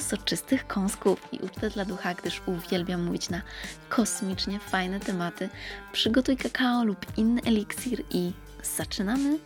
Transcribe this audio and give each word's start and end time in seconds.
soczystych 0.00 0.66
kąsków 0.66 1.28
i 1.32 1.38
ucztę 1.38 1.70
dla 1.70 1.84
ducha, 1.84 2.14
gdyż 2.14 2.42
uwielbiam 2.46 3.04
mówić 3.04 3.30
na 3.30 3.42
kosmicznie 3.88 4.58
fajne 4.58 5.00
tematy. 5.00 5.48
Przygotuj 5.92 6.36
kakao 6.36 6.84
lub 6.84 7.06
inny 7.16 7.42
eliksir 7.42 8.04
i 8.10 8.32
zaczynamy! 8.76 9.38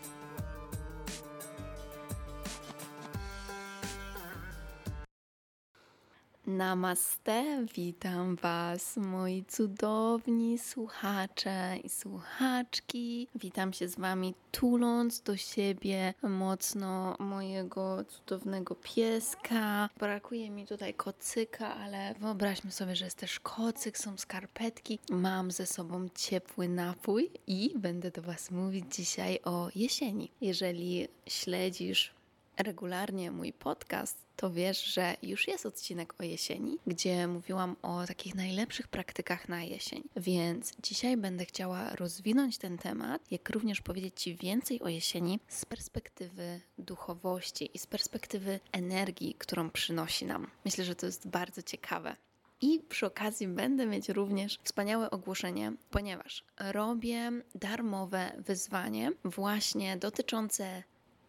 Namaste, 6.47 7.67
witam 7.75 8.37
Was, 8.37 8.97
moi 8.97 9.45
cudowni 9.49 10.59
słuchacze 10.59 11.77
i 11.85 11.89
słuchaczki. 11.89 13.29
Witam 13.35 13.73
się 13.73 13.89
z 13.89 13.97
Wami, 13.97 14.35
tuląc 14.53 15.21
do 15.21 15.37
siebie 15.37 16.15
mocno 16.23 17.17
mojego 17.19 18.05
cudownego 18.05 18.75
pieska. 18.75 19.89
Brakuje 19.99 20.51
mi 20.51 20.67
tutaj 20.67 20.95
kocyka, 20.95 21.75
ale 21.75 22.15
wyobraźmy 22.21 22.73
sobie, 22.73 22.97
że 22.97 23.05
jest 23.05 23.19
też 23.19 23.41
kocyk, 23.41 23.99
są 23.99 24.17
skarpetki. 24.17 24.99
Mam 25.11 25.51
ze 25.51 25.67
sobą 25.67 26.09
ciepły 26.15 26.69
napój 26.69 27.31
i 27.47 27.73
będę 27.77 28.11
do 28.11 28.23
Was 28.23 28.51
mówić 28.51 28.95
dzisiaj 28.95 29.41
o 29.45 29.69
jesieni. 29.75 30.31
Jeżeli 30.41 31.09
śledzisz 31.27 32.17
regularnie 32.59 33.31
mój 33.31 33.53
podcast, 33.53 34.27
to 34.37 34.51
wiesz, 34.51 34.85
że 34.85 35.17
już 35.23 35.49
jest 35.49 35.67
odcinek 35.67 36.15
o 36.21 36.23
jesieni, 36.25 36.79
gdzie 36.87 37.27
mówiłam 37.27 37.77
o 37.83 38.07
takich 38.07 38.35
najlepszych 38.35 38.89
praktykach 38.89 39.49
na 39.49 39.63
jesień. 39.63 40.03
Więc 40.17 40.73
dzisiaj 40.83 41.17
będę 41.17 41.45
chciała 41.45 41.91
rozwinąć 41.91 42.59
ten 42.59 42.79
temat, 42.79 43.23
jak 43.31 43.51
również 43.51 43.81
powiedzieć 43.81 44.23
Ci 44.23 44.35
więcej 44.35 44.83
o 44.83 44.89
jesieni 44.89 45.41
z 45.49 45.65
perspektywy 45.65 46.61
duchowości 46.79 47.71
i 47.75 47.79
z 47.79 47.87
perspektywy 47.87 48.61
energii, 48.73 49.35
którą 49.39 49.71
przynosi 49.71 50.27
nam. 50.27 50.51
Myślę, 50.65 50.85
że 50.85 50.95
to 50.95 51.07
jest 51.07 51.29
bardzo 51.29 51.63
ciekawe. 51.63 52.17
I 52.61 52.81
przy 52.89 53.07
okazji 53.07 53.49
będę 53.49 53.87
mieć 53.87 54.09
również 54.09 54.59
wspaniałe 54.63 55.11
ogłoszenie, 55.11 55.73
ponieważ 55.91 56.45
robię 56.59 57.33
darmowe 57.55 58.33
wyzwanie 58.39 59.13
właśnie 59.25 59.97
dotyczące 59.97 60.83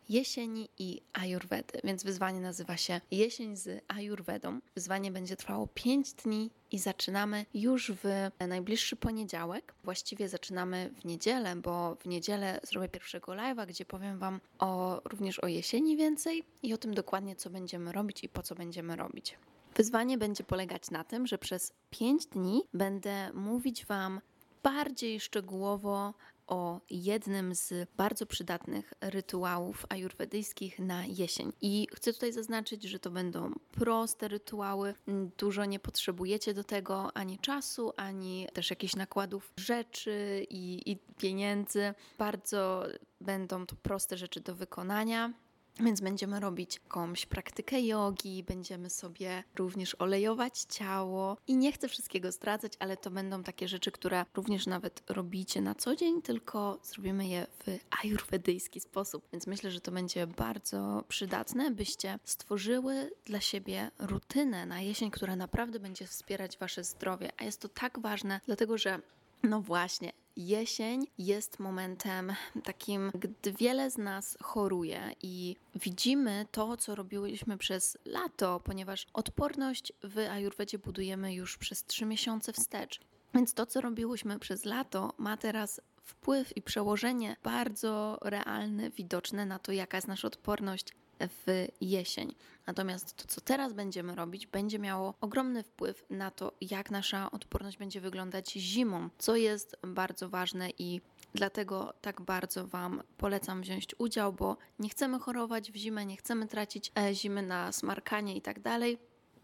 jesieni 0.10 0.70
i 0.80 1.02
ajurwedy, 1.14 1.80
więc 1.84 2.04
wyzwanie 2.04 2.40
nazywa 2.40 2.78
się 2.78 3.02
Jesień 3.12 3.56
z 3.56 3.84
ajurwedą. 3.88 4.60
Wyzwanie 4.76 5.12
będzie 5.12 5.36
trwało 5.36 5.68
5 5.68 6.14
dni 6.14 6.50
i 6.72 6.80
zaczynamy 6.80 7.46
już 7.54 7.92
w 7.92 8.32
najbliższy 8.48 8.96
poniedziałek. 8.96 9.74
Właściwie 9.84 10.30
zaczynamy 10.30 10.90
w 11.02 11.06
niedzielę, 11.06 11.56
bo 11.56 11.96
w 11.96 12.06
niedzielę 12.06 12.60
zrobię 12.64 12.90
pierwszego 12.90 13.32
live'a, 13.32 13.68
gdzie 13.68 13.86
powiem 13.86 14.20
Wam 14.20 14.40
o, 14.60 15.02
również 15.06 15.40
o 15.40 15.48
jesieni 15.48 15.98
więcej 15.98 16.44
i 16.64 16.74
o 16.74 16.78
tym 16.78 16.94
dokładnie, 16.94 17.36
co 17.36 17.50
będziemy 17.50 17.92
robić 17.92 18.24
i 18.24 18.30
po 18.30 18.44
co 18.44 18.56
będziemy 18.56 18.96
robić. 18.96 19.38
Wyzwanie 19.76 20.18
będzie 20.18 20.44
polegać 20.44 20.92
na 20.92 21.04
tym, 21.04 21.28
że 21.28 21.38
przez 21.38 21.74
5 21.90 22.26
dni 22.26 22.64
będę 22.74 23.34
mówić 23.34 23.86
Wam 23.86 24.22
bardziej 24.64 25.20
szczegółowo 25.20 26.14
o 26.48 26.82
jednym 26.90 27.56
z 27.56 27.90
bardzo 27.98 28.26
przydatnych 28.26 28.94
rytuałów 29.02 29.86
ajurwedyjskich 29.90 30.80
na 30.80 31.06
jesień. 31.06 31.54
I 31.62 31.88
chcę 31.94 32.14
tutaj 32.14 32.34
zaznaczyć, 32.34 32.84
że 32.84 33.00
to 33.00 33.12
będą 33.12 33.52
proste 33.72 34.28
rytuały, 34.28 34.94
dużo 35.38 35.66
nie 35.66 35.80
potrzebujecie 35.80 36.54
do 36.54 36.64
tego 36.64 37.18
ani 37.18 37.40
czasu, 37.40 37.94
ani 37.98 38.48
też 38.54 38.70
jakichś 38.70 38.96
nakładów 38.96 39.54
rzeczy 39.58 40.46
i, 40.50 40.92
i 40.92 40.98
pieniędzy. 40.98 41.94
Bardzo 42.18 42.84
będą 43.22 43.66
to 43.66 43.76
proste 43.76 44.18
rzeczy 44.18 44.40
do 44.40 44.56
wykonania. 44.56 45.34
Więc 45.80 46.02
będziemy 46.02 46.40
robić 46.40 46.80
jakąś 46.84 47.26
praktykę 47.26 47.82
jogi, 47.82 48.44
będziemy 48.44 48.90
sobie 48.90 49.44
również 49.56 49.96
olejować 49.96 50.60
ciało 50.70 51.38
i 51.48 51.58
nie 51.58 51.72
chcę 51.72 51.88
wszystkiego 51.88 52.32
zdradzać, 52.32 52.74
ale 52.80 52.98
to 52.98 53.12
będą 53.12 53.44
takie 53.44 53.68
rzeczy, 53.68 53.92
które 53.92 54.26
również 54.36 54.68
nawet 54.68 55.04
robicie 55.10 55.62
na 55.62 55.76
co 55.76 55.96
dzień, 55.96 56.22
tylko 56.22 56.80
zrobimy 56.84 57.28
je 57.28 57.48
w 57.66 57.78
ajurwedyjski 58.04 58.80
sposób. 58.80 59.24
Więc 59.32 59.48
myślę, 59.48 59.72
że 59.72 59.82
to 59.82 59.92
będzie 59.92 60.28
bardzo 60.28 61.04
przydatne, 61.08 61.72
byście 61.72 62.20
stworzyły 62.24 63.12
dla 63.26 63.42
siebie 63.42 63.92
rutynę 64.00 64.66
na 64.66 64.82
jesień, 64.82 65.12
która 65.12 65.36
naprawdę 65.36 65.80
będzie 65.80 66.08
wspierać 66.08 66.58
wasze 66.58 66.84
zdrowie. 66.84 67.32
A 67.38 67.44
jest 67.44 67.62
to 67.62 67.70
tak 67.70 68.00
ważne, 68.00 68.42
dlatego 68.46 68.78
że 68.78 69.00
no 69.44 69.62
właśnie, 69.62 70.12
jesień 70.38 71.08
jest 71.18 71.60
momentem 71.60 72.34
takim, 72.64 73.12
gdy 73.14 73.54
wiele 73.54 73.92
z 73.92 73.98
nas 73.98 74.38
choruje 74.44 75.12
i 75.22 75.56
widzimy 75.76 76.46
to, 76.52 76.78
co 76.78 76.96
robiliśmy 76.96 77.58
przez 77.58 77.98
lato, 78.06 78.60
ponieważ 78.60 79.08
odporność 79.14 79.94
w 80.04 80.18
Ajurwedzie 80.18 80.80
budujemy 80.80 81.34
już 81.34 81.58
przez 81.58 81.84
trzy 81.86 82.06
miesiące 82.06 82.54
wstecz. 82.54 83.00
Więc 83.34 83.54
to, 83.54 83.66
co 83.66 83.82
robiłyśmy 83.82 84.40
przez 84.40 84.66
lato, 84.66 85.14
ma 85.18 85.38
teraz 85.38 85.82
wpływ 86.04 86.58
i 86.58 86.62
przełożenie 86.62 87.36
bardzo 87.44 88.18
realne, 88.22 88.90
widoczne 88.90 89.46
na 89.46 89.60
to, 89.60 89.72
jaka 89.72 89.98
jest 89.98 90.08
nasza 90.08 90.28
odporność 90.28 90.94
w 91.20 91.68
jesień. 91.82 92.36
Natomiast 92.68 93.16
to, 93.16 93.28
co 93.28 93.42
teraz 93.42 93.74
będziemy 93.74 94.16
robić, 94.16 94.48
będzie 94.48 94.80
miało 94.80 95.14
ogromny 95.22 95.64
wpływ 95.64 96.06
na 96.10 96.32
to, 96.32 96.52
jak 96.62 96.92
nasza 96.92 97.32
odporność 97.32 97.78
będzie 97.78 98.02
wyglądać 98.02 98.52
zimą, 98.52 99.10
co 99.18 99.36
jest 99.36 99.78
bardzo 99.84 100.30
ważne 100.30 100.70
i 100.78 101.02
Dlatego 101.34 101.94
tak 102.02 102.22
bardzo 102.22 102.68
Wam 102.68 103.04
polecam 103.18 103.62
wziąć 103.62 103.88
udział, 103.98 104.34
bo 104.34 104.58
nie 104.80 104.90
chcemy 104.90 105.20
chorować 105.20 105.72
w 105.72 105.76
zimę, 105.76 106.06
nie 106.06 106.18
chcemy 106.18 106.48
tracić 106.48 106.92
e, 106.96 107.16
zimy 107.16 107.42
na 107.42 107.72
smarkanie 107.72 108.36
i 108.36 108.42
tak 108.42 108.60
dalej. 108.60 108.98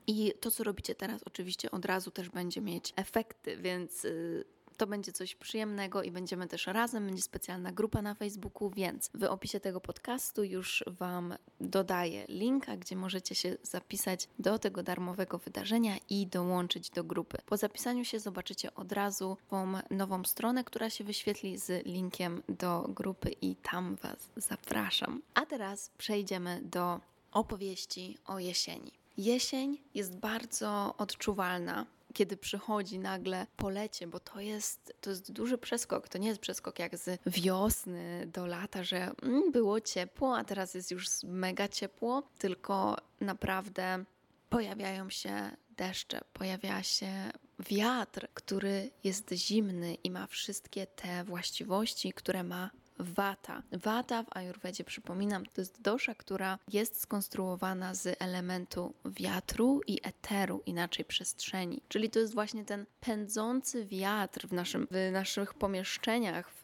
I 0.07 0.33
to, 0.39 0.51
co 0.51 0.63
robicie 0.63 0.95
teraz, 0.95 1.23
oczywiście 1.23 1.71
od 1.71 1.85
razu 1.85 2.11
też 2.11 2.29
będzie 2.29 2.61
mieć 2.61 2.93
efekty, 2.95 3.57
więc 3.57 4.05
y, 4.05 4.43
to 4.83 4.87
będzie 4.87 5.11
coś 5.11 5.35
przyjemnego 5.35 6.03
i 6.03 6.11
będziemy 6.11 6.47
też 6.47 6.67
razem. 6.67 7.05
Będzie 7.05 7.21
specjalna 7.21 7.71
grupa 7.71 8.01
na 8.01 8.15
Facebooku, 8.15 8.69
więc 8.69 9.09
w 9.13 9.23
opisie 9.23 9.59
tego 9.59 9.81
podcastu 9.81 10.43
już 10.43 10.83
Wam 10.87 11.33
dodaję 11.61 12.25
linka, 12.29 12.77
gdzie 12.77 12.95
możecie 12.95 13.35
się 13.35 13.57
zapisać 13.61 14.27
do 14.39 14.59
tego 14.59 14.83
darmowego 14.83 15.37
wydarzenia 15.37 15.95
i 16.09 16.27
dołączyć 16.27 16.89
do 16.89 17.03
grupy. 17.03 17.37
Po 17.45 17.57
zapisaniu 17.57 18.05
się 18.05 18.19
zobaczycie 18.19 18.75
od 18.75 18.91
razu 18.91 19.37
tą 19.49 19.73
nową 19.89 20.23
stronę, 20.23 20.63
która 20.63 20.89
się 20.89 21.03
wyświetli 21.03 21.57
z 21.57 21.85
linkiem 21.85 22.43
do 22.49 22.85
grupy 22.89 23.31
i 23.41 23.55
tam 23.55 23.95
Was 23.95 24.29
zapraszam. 24.37 25.21
A 25.33 25.45
teraz 25.45 25.91
przejdziemy 25.97 26.61
do 26.63 26.99
opowieści 27.31 28.17
o 28.25 28.39
jesieni. 28.39 28.91
Jesień 29.17 29.77
jest 29.93 30.17
bardzo 30.17 30.93
odczuwalna 30.97 31.85
kiedy 32.13 32.37
przychodzi 32.37 32.99
nagle 32.99 33.47
polecie, 33.55 34.07
bo 34.07 34.19
to 34.19 34.39
jest, 34.39 34.93
to 35.01 35.09
jest 35.09 35.31
duży 35.31 35.57
przeskok. 35.57 36.09
To 36.09 36.17
nie 36.17 36.27
jest 36.27 36.41
przeskok 36.41 36.79
jak 36.79 36.97
z 36.97 37.19
wiosny 37.25 38.27
do 38.33 38.45
lata, 38.45 38.83
że 38.83 39.11
mm, 39.21 39.51
było 39.51 39.81
ciepło, 39.81 40.37
a 40.37 40.43
teraz 40.43 40.73
jest 40.73 40.91
już 40.91 41.07
mega 41.23 41.67
ciepło, 41.67 42.23
tylko 42.37 42.97
naprawdę 43.21 44.03
pojawiają 44.49 45.09
się 45.09 45.51
deszcze, 45.77 46.19
pojawia 46.33 46.83
się 46.83 47.31
wiatr, 47.59 48.27
który 48.33 48.91
jest 49.03 49.31
zimny 49.33 49.93
i 49.93 50.11
ma 50.11 50.27
wszystkie 50.27 50.87
te 50.87 51.23
właściwości, 51.23 52.13
które 52.13 52.43
ma 52.43 52.69
Wata. 52.99 53.63
Wata 53.71 54.23
w 54.23 54.37
Ajurwedzie, 54.37 54.83
przypominam, 54.83 55.45
to 55.45 55.61
jest 55.61 55.81
dosza, 55.81 56.15
która 56.15 56.59
jest 56.73 57.01
skonstruowana 57.01 57.93
z 57.95 58.21
elementu 58.21 58.93
wiatru 59.05 59.81
i 59.87 59.99
eteru, 60.03 60.61
inaczej 60.65 61.05
przestrzeni. 61.05 61.81
Czyli 61.87 62.09
to 62.09 62.19
jest 62.19 62.33
właśnie 62.33 62.65
ten 62.65 62.85
pędzący 63.01 63.85
wiatr 63.85 64.47
w, 64.47 64.53
naszym, 64.53 64.87
w 64.91 65.11
naszych 65.11 65.53
pomieszczeniach, 65.53 66.51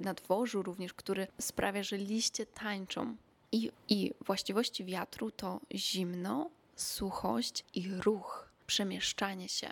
na 0.00 0.14
dworzu 0.14 0.62
również, 0.62 0.94
który 0.94 1.26
sprawia, 1.40 1.82
że 1.82 1.96
liście 1.96 2.46
tańczą. 2.46 3.16
I, 3.52 3.70
I 3.88 4.12
właściwości 4.26 4.84
wiatru 4.84 5.30
to 5.30 5.60
zimno, 5.74 6.50
suchość 6.76 7.64
i 7.74 7.88
ruch, 7.88 8.48
przemieszczanie 8.66 9.48
się. 9.48 9.68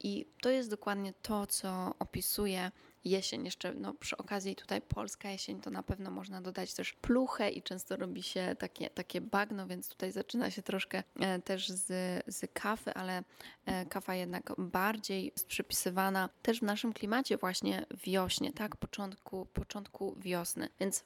I 0.00 0.26
to 0.40 0.50
jest 0.50 0.70
dokładnie 0.70 1.12
to, 1.22 1.46
co 1.46 1.94
opisuje 1.98 2.70
jesień. 3.04 3.44
Jeszcze 3.44 3.74
no, 3.74 3.94
przy 3.94 4.16
okazji 4.16 4.56
tutaj 4.56 4.80
polska 4.80 5.30
jesień, 5.30 5.60
to 5.60 5.70
na 5.70 5.82
pewno 5.82 6.10
można 6.10 6.40
dodać 6.40 6.74
też 6.74 6.92
pluchę 6.92 7.50
i 7.50 7.62
często 7.62 7.96
robi 7.96 8.22
się 8.22 8.56
takie, 8.58 8.90
takie 8.90 9.20
bagno, 9.20 9.66
więc 9.66 9.88
tutaj 9.88 10.12
zaczyna 10.12 10.50
się 10.50 10.62
troszkę 10.62 11.02
e, 11.20 11.38
też 11.38 11.68
z, 11.68 11.86
z 12.26 12.52
kawy, 12.52 12.94
ale 12.94 13.22
e, 13.66 13.86
kawa 13.86 14.14
jednak 14.14 14.52
bardziej 14.58 15.24
jest 15.24 15.46
przypisywana 15.46 16.28
też 16.42 16.58
w 16.60 16.62
naszym 16.62 16.92
klimacie 16.92 17.36
właśnie 17.36 17.86
wiośnie, 18.04 18.52
tak? 18.52 18.76
Początku, 18.76 19.46
początku 19.46 20.16
wiosny. 20.18 20.68
Więc 20.80 21.04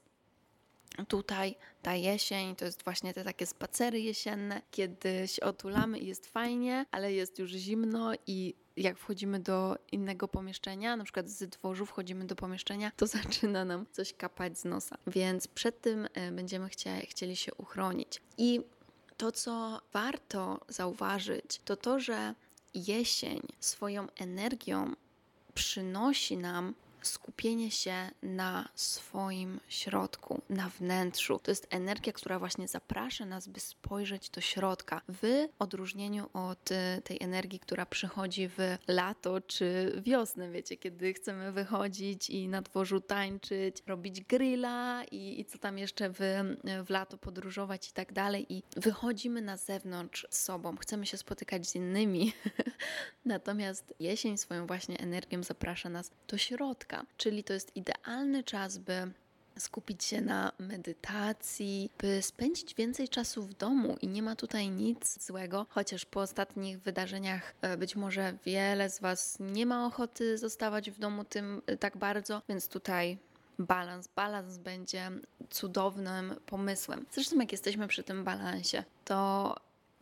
tutaj 1.09 1.57
ta 1.83 1.95
jesień 1.95 2.57
to 2.57 2.65
jest 2.65 2.85
właśnie 2.85 3.15
te 3.15 3.25
takie 3.25 3.47
spacery 3.47 4.01
jesienne, 4.01 4.63
kiedy 4.71 5.29
się 5.29 5.43
otulamy 5.43 5.99
i 5.99 6.07
jest 6.07 6.27
fajnie, 6.27 6.87
ale 6.91 7.13
jest 7.13 7.39
już 7.39 7.51
zimno 7.51 8.13
i 8.27 8.55
jak 8.77 8.99
wchodzimy 8.99 9.41
do 9.41 9.77
innego 9.93 10.29
pomieszczenia, 10.29 10.97
na 10.97 11.05
przykład 11.05 11.29
z 11.29 11.49
dworzu 11.49 11.87
wchodzimy 11.87 12.25
do 12.25 12.37
pomieszczenia, 12.37 12.93
to 12.97 13.07
zaczyna 13.17 13.65
nam 13.65 13.87
coś 13.93 14.15
kapać 14.15 14.59
z 14.59 14.65
nosa. 14.65 14.99
Więc 15.07 15.49
przed 15.49 15.81
tym 15.81 16.09
e, 16.15 16.33
będziemy 16.33 16.69
chcie, 16.69 17.01
chcieli 17.01 17.37
się 17.37 17.55
uchronić. 17.55 18.21
I 18.39 18.61
to, 19.17 19.33
co 19.33 19.81
warto 19.93 20.61
zauważyć, 20.69 21.61
to 21.65 21.77
to, 21.77 22.01
że 22.01 22.35
jesień 22.75 23.41
swoją 23.61 24.07
energią 24.17 24.93
przynosi 25.55 26.37
nam 26.37 26.75
skupienie 27.07 27.71
się 27.71 28.11
na 28.23 28.69
swoim 28.75 29.61
środku, 29.69 30.43
na 30.49 30.69
wnętrzu. 30.69 31.41
To 31.43 31.51
jest 31.51 31.67
energia, 31.71 32.13
która 32.13 32.39
właśnie 32.39 32.69
zaprasza 32.69 33.25
nas, 33.25 33.49
by 33.49 33.61
spojrzeć 33.61 34.31
do 34.31 34.41
środka, 34.41 35.03
w 35.09 35.49
odróżnieniu 35.59 36.29
od 36.33 36.71
y, 36.71 37.03
tej 37.05 37.19
energii, 37.21 37.61
która 37.61 37.87
przychodzi 37.87 38.49
w 38.49 38.59
lato 38.89 39.41
czy 39.41 39.93
wiosnę, 40.05 40.51
wiecie, 40.51 40.77
kiedy 40.77 41.15
chcemy 41.15 41.53
wychodzić 41.53 42.31
i 42.31 42.49
na 42.49 42.63
dworzu 42.63 43.01
tańczyć, 43.01 43.83
robić 43.87 44.21
grilla 44.21 45.05
i, 45.11 45.41
i 45.41 45.45
co 45.45 45.59
tam 45.59 45.79
jeszcze 45.79 46.11
w, 46.11 46.19
w 46.87 46.91
lato 46.91 47.19
podróżować 47.19 47.89
i 47.89 47.93
tak 47.93 48.13
dalej. 48.13 48.47
I 48.49 48.63
wychodzimy 48.77 49.43
na 49.43 49.57
zewnątrz 49.57 50.27
z 50.31 50.43
sobą, 50.43 50.77
chcemy 50.77 51.07
się 51.07 51.17
spotykać 51.17 51.69
z 51.69 51.75
innymi. 51.75 52.33
Natomiast 53.25 53.95
jesień 54.01 54.39
swoją 54.39 54.67
właśnie 54.67 54.99
energią 54.99 55.43
zaprasza 55.43 55.89
nas 55.89 56.11
do 56.29 56.39
środka 56.39 56.96
czyli 57.17 57.45
to 57.45 57.53
jest 57.53 57.77
idealny 57.77 58.45
czas, 58.45 58.79
by 58.79 59.13
skupić 59.59 60.05
się 60.05 60.21
na 60.21 60.53
medytacji, 60.59 61.91
by 61.99 62.23
spędzić 62.23 62.75
więcej 62.75 63.09
czasu 63.09 63.43
w 63.43 63.55
domu 63.55 63.97
i 64.03 64.09
nie 64.09 64.23
ma 64.23 64.37
tutaj 64.37 64.71
nic 64.71 65.27
złego, 65.27 65.67
chociaż 65.69 66.05
po 66.05 66.21
ostatnich 66.21 66.81
wydarzeniach 66.81 67.55
e, 67.63 67.77
być 67.77 67.97
może 67.97 68.39
wiele 68.45 68.91
z 68.91 69.01
Was 69.01 69.37
nie 69.41 69.67
ma 69.67 69.87
ochoty 69.87 70.39
zostawać 70.39 70.91
w 70.91 70.99
domu 70.99 71.25
tym 71.25 71.63
e, 71.67 71.77
tak 71.77 71.97
bardzo, 71.97 72.43
więc 72.49 72.69
tutaj 72.69 73.19
balans. 73.59 74.09
Balans 74.17 74.59
będzie 74.59 75.11
cudownym 75.51 76.35
pomysłem. 76.47 77.07
Zresztą, 77.11 77.39
jak 77.39 77.53
jesteśmy 77.53 77.89
przy 77.89 78.03
tym 78.03 78.25
balansie, 78.25 78.85
to 79.05 79.55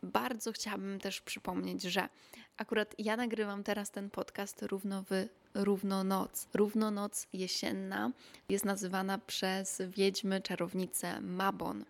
bardzo 0.03 0.51
chciałabym 0.51 0.99
też 0.99 1.21
przypomnieć, 1.21 1.83
że 1.83 2.09
akurat 2.57 2.95
ja 2.97 3.17
nagrywam 3.17 3.63
teraz 3.63 3.91
ten 3.91 4.09
podcast 4.09 4.61
równo 4.61 5.03
w 5.09 5.27
równonoc. 5.55 6.47
Równonoc 6.53 7.27
jesienna 7.33 8.11
jest 8.49 8.65
nazywana 8.65 9.17
przez 9.17 9.81
wiedźmy 9.87 10.41
czarownicę 10.41 11.21
Mabon. 11.21 11.85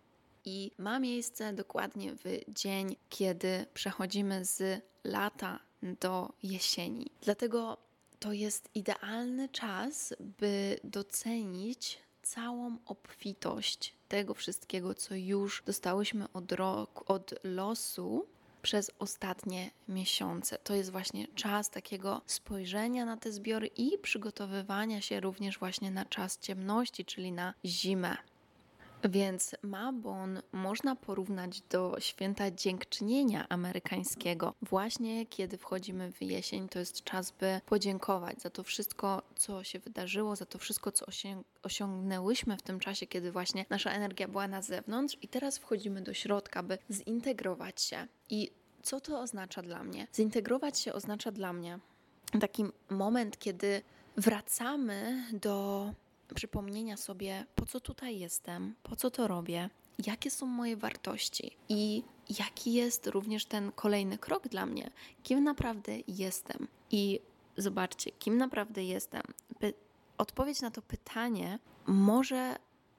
I 0.46 0.72
ma 0.78 1.00
miejsce 1.00 1.54
dokładnie 1.54 2.14
w 2.14 2.54
dzień, 2.54 2.96
kiedy 3.10 3.66
przechodzimy 3.74 4.46
z 4.46 4.82
lata 5.04 5.60
do 6.02 6.34
jesieni. 6.44 7.08
Dlatego 7.22 7.78
to 8.20 8.34
jest 8.34 8.70
idealny 8.76 9.50
czas, 9.50 10.14
by 10.40 10.80
docenić 10.84 12.00
całą 12.24 12.78
obfitość 12.86 13.94
tego 14.08 14.34
wszystkiego, 14.34 14.94
co 14.94 15.16
już 15.16 15.64
dostałyśmy 15.66 16.26
od, 16.34 16.52
roku, 16.52 17.14
od 17.14 17.34
losu 17.44 18.26
przez 18.66 18.92
ostatnie 19.00 19.72
miesiące. 19.88 20.58
To 20.58 20.76
jest 20.76 20.92
właśnie 20.92 21.28
czas 21.28 21.70
takiego 21.70 22.22
spojrzenia 22.26 23.06
na 23.06 23.18
te 23.18 23.32
zbiory 23.32 23.68
i 23.68 23.98
przygotowywania 23.98 25.02
się 25.02 25.20
również 25.20 25.60
właśnie 25.60 25.92
na 25.92 26.06
czas 26.06 26.40
ciemności, 26.40 27.06
czyli 27.06 27.32
na 27.32 27.54
zimę. 27.66 28.18
Więc 29.10 29.56
Mabon 29.62 30.42
można 30.52 30.96
porównać 30.96 31.62
do 31.62 31.96
święta 32.00 32.52
dziękczynienia 32.52 33.50
amerykańskiego. 33.50 34.54
Właśnie 34.62 35.26
kiedy 35.26 35.58
wchodzimy 35.58 36.12
w 36.12 36.22
jesień, 36.22 36.70
to 36.70 36.80
jest 36.80 37.04
czas, 37.04 37.32
by 37.32 37.62
podziękować 37.66 38.42
za 38.42 38.50
to 38.50 38.64
wszystko, 38.64 39.22
co 39.36 39.64
się 39.64 39.80
wydarzyło, 39.80 40.36
za 40.36 40.46
to 40.46 40.58
wszystko, 40.58 40.92
co 40.92 41.06
osiągnęłyśmy 41.64 42.58
w 42.58 42.62
tym 42.62 42.80
czasie, 42.80 43.08
kiedy 43.08 43.32
właśnie 43.32 43.66
nasza 43.70 43.92
energia 43.92 44.28
była 44.28 44.48
na 44.48 44.62
zewnątrz, 44.62 45.18
i 45.22 45.28
teraz 45.28 45.58
wchodzimy 45.58 46.02
do 46.02 46.14
środka, 46.14 46.64
by 46.64 46.78
zintegrować 46.92 47.82
się. 47.82 48.08
I 48.30 48.52
co 48.82 49.00
to 49.02 49.20
oznacza 49.20 49.62
dla 49.62 49.84
mnie? 49.84 50.08
Zintegrować 50.16 50.80
się 50.80 50.94
oznacza 50.94 51.32
dla 51.32 51.54
mnie 51.54 51.80
taki 52.40 52.66
moment, 52.90 53.40
kiedy 53.40 53.82
wracamy 54.18 55.26
do 55.34 55.90
przypomnienia 56.36 56.98
sobie, 56.98 57.46
po 57.56 57.66
co 57.66 57.80
tutaj 57.80 58.20
jestem, 58.20 58.76
po 58.84 58.96
co 58.96 59.12
to 59.12 59.28
robię, 59.28 59.70
jakie 60.06 60.32
są 60.32 60.46
moje 60.46 60.78
wartości 60.78 61.52
i 61.70 62.04
jaki 62.40 62.74
jest 62.74 63.08
również 63.08 63.46
ten 63.46 63.72
kolejny 63.72 64.18
krok 64.18 64.48
dla 64.48 64.66
mnie, 64.66 64.92
kim 65.24 65.44
naprawdę 65.44 65.92
jestem. 66.08 66.68
I 66.92 67.20
zobaczcie, 67.58 68.12
kim 68.12 68.38
naprawdę 68.38 68.84
jestem. 68.84 69.22
By 69.60 69.74
odpowiedź 70.18 70.62
na 70.62 70.72
to 70.72 70.82
pytanie 70.82 71.60
może 71.86 72.56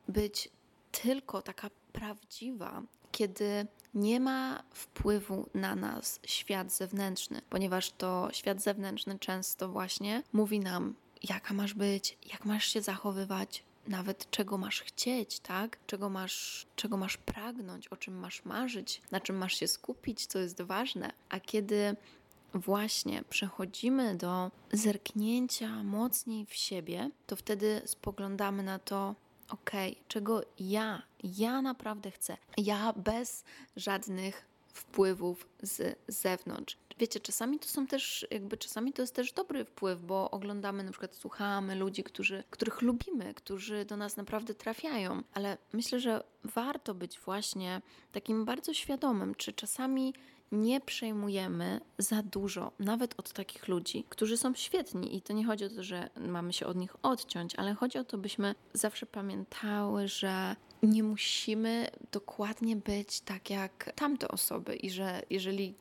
być 0.08 0.48
tylko 0.92 1.42
taka 1.42 1.70
prawdziwa, 1.92 2.82
kiedy 3.12 3.66
nie 3.94 4.20
ma 4.20 4.62
wpływu 4.70 5.48
na 5.54 5.76
nas 5.76 6.20
świat 6.26 6.72
zewnętrzny, 6.72 7.42
ponieważ 7.50 7.90
to 7.90 8.28
świat 8.32 8.62
zewnętrzny 8.62 9.18
często 9.18 9.68
właśnie 9.68 10.22
mówi 10.32 10.60
nam, 10.60 10.94
jaka 11.22 11.54
masz 11.54 11.74
być, 11.74 12.18
jak 12.32 12.44
masz 12.44 12.66
się 12.66 12.82
zachowywać, 12.82 13.62
nawet 13.88 14.30
czego 14.30 14.58
masz 14.58 14.80
chcieć, 14.80 15.40
tak? 15.40 15.78
Czego 15.86 16.08
masz, 16.10 16.66
czego 16.76 16.96
masz 16.96 17.16
pragnąć, 17.16 17.88
o 17.88 17.96
czym 17.96 18.18
masz 18.18 18.44
marzyć, 18.44 19.02
na 19.10 19.20
czym 19.20 19.36
masz 19.36 19.54
się 19.54 19.68
skupić, 19.68 20.26
co 20.26 20.38
jest 20.38 20.62
ważne. 20.62 21.12
A 21.28 21.40
kiedy 21.40 21.96
właśnie 22.54 23.22
przechodzimy 23.30 24.14
do 24.16 24.50
zerknięcia 24.72 25.82
mocniej 25.82 26.46
w 26.46 26.54
siebie, 26.54 27.10
to 27.26 27.36
wtedy 27.36 27.82
spoglądamy 27.86 28.62
na 28.62 28.78
to, 28.78 29.14
ok, 29.48 29.70
czego 30.08 30.42
ja, 30.58 31.02
ja 31.24 31.62
naprawdę 31.62 32.10
chcę. 32.10 32.36
Ja 32.56 32.92
bez 32.92 33.44
żadnych 33.76 34.46
wpływów 34.72 35.48
z 35.62 35.98
zewnątrz. 36.08 36.76
Wiecie, 36.98 37.20
czasami 37.20 37.58
to 37.58 37.68
są 37.68 37.86
też, 37.86 38.26
jakby 38.30 38.56
czasami 38.56 38.92
to 38.92 39.02
jest 39.02 39.14
też 39.14 39.32
dobry 39.32 39.64
wpływ, 39.64 40.02
bo 40.02 40.30
oglądamy, 40.30 40.84
na 40.84 40.90
przykład 40.90 41.14
słuchamy 41.14 41.74
ludzi, 41.74 42.04
którzy, 42.04 42.44
których 42.50 42.82
lubimy, 42.82 43.34
którzy 43.34 43.84
do 43.84 43.96
nas 43.96 44.16
naprawdę 44.16 44.54
trafiają, 44.54 45.22
ale 45.32 45.58
myślę, 45.72 46.00
że 46.00 46.24
warto 46.44 46.94
być 46.94 47.20
właśnie 47.20 47.82
takim 48.12 48.44
bardzo 48.44 48.74
świadomym, 48.74 49.34
czy 49.34 49.52
czasami 49.52 50.14
nie 50.52 50.80
przejmujemy 50.80 51.80
za 51.98 52.22
dużo, 52.22 52.72
nawet 52.78 53.14
od 53.16 53.32
takich 53.32 53.68
ludzi, 53.68 54.04
którzy 54.08 54.36
są 54.36 54.54
świetni. 54.54 55.16
I 55.16 55.22
to 55.22 55.32
nie 55.32 55.44
chodzi 55.44 55.64
o 55.64 55.68
to, 55.68 55.82
że 55.82 56.10
mamy 56.16 56.52
się 56.52 56.66
od 56.66 56.76
nich 56.76 56.96
odciąć, 57.02 57.54
ale 57.54 57.74
chodzi 57.74 57.98
o 57.98 58.04
to, 58.04 58.18
byśmy 58.18 58.54
zawsze 58.72 59.06
pamiętały, 59.06 60.08
że 60.08 60.56
nie 60.82 61.02
musimy 61.02 61.90
dokładnie 62.12 62.76
być 62.76 63.20
tak 63.20 63.50
jak 63.50 63.92
tamte 63.94 64.28
osoby 64.28 64.76
i 64.76 64.90
że 64.90 65.22
jeżeli 65.30 65.74